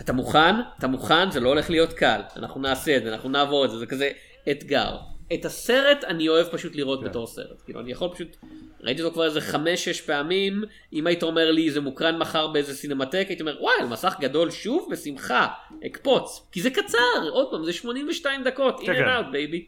[0.00, 0.54] אתה מוכן?
[0.78, 1.30] אתה מוכן?
[1.30, 2.20] זה לא הולך להיות קל.
[2.36, 4.10] אנחנו נעשה את זה, אנחנו נעבור את זה, זה כזה
[4.50, 4.96] אתגר.
[5.34, 7.62] את הסרט אני אוהב פשוט לראות בתור סרט.
[7.64, 8.36] כאילו, אני יכול פשוט,
[8.80, 13.24] ראיתי אותו כבר איזה חמש-שש פעמים, אם היית אומר לי זה מוקרן מחר באיזה סינמטק,
[13.28, 14.88] הייתי אומר, וואי, על מסך גדול שוב?
[14.90, 15.46] בשמחה,
[15.86, 16.48] אקפוץ.
[16.52, 19.28] כי זה קצר, עוד פעם, זה 82 דקות, in כן, and כן.
[19.28, 19.66] out, baby.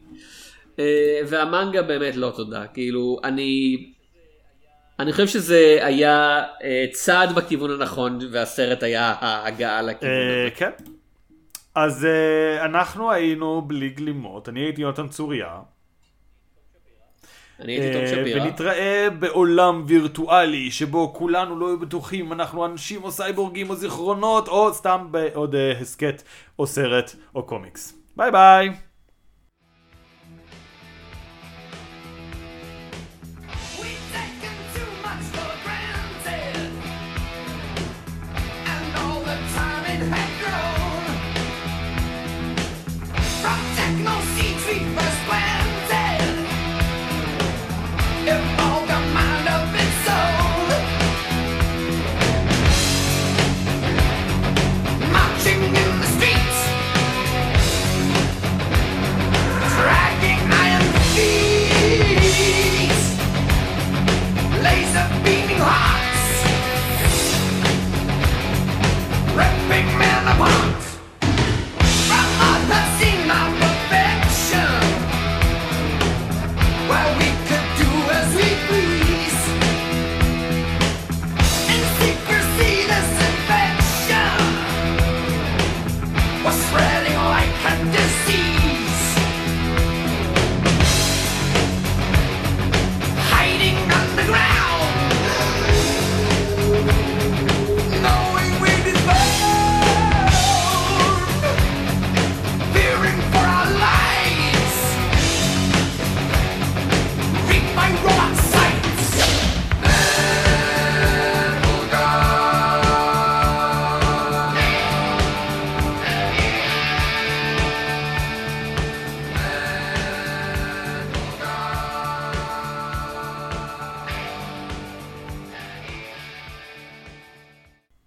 [0.75, 0.79] Uh,
[1.27, 3.77] והמנגה באמת לא תודה, כאילו, אני...
[5.03, 10.43] אני חושב שזה היה uh, צעד בכיוון הנכון, והסרט היה ההגעה לכיוון הזה.
[10.45, 10.69] אה, כן.
[11.75, 15.59] אז אה, אנחנו היינו בלי גלימות, אני הייתי יונתן צוריה.
[17.59, 18.43] אני הייתי תום אה, שפירא.
[18.43, 24.73] ונתראה בעולם וירטואלי שבו כולנו לא היו בטוחים אנחנו אנשים או סייבורגים או זיכרונות או
[24.73, 26.23] סתם בעוד אה, הסכת
[26.59, 27.93] או סרט או קומיקס.
[28.15, 28.69] ביי ביי.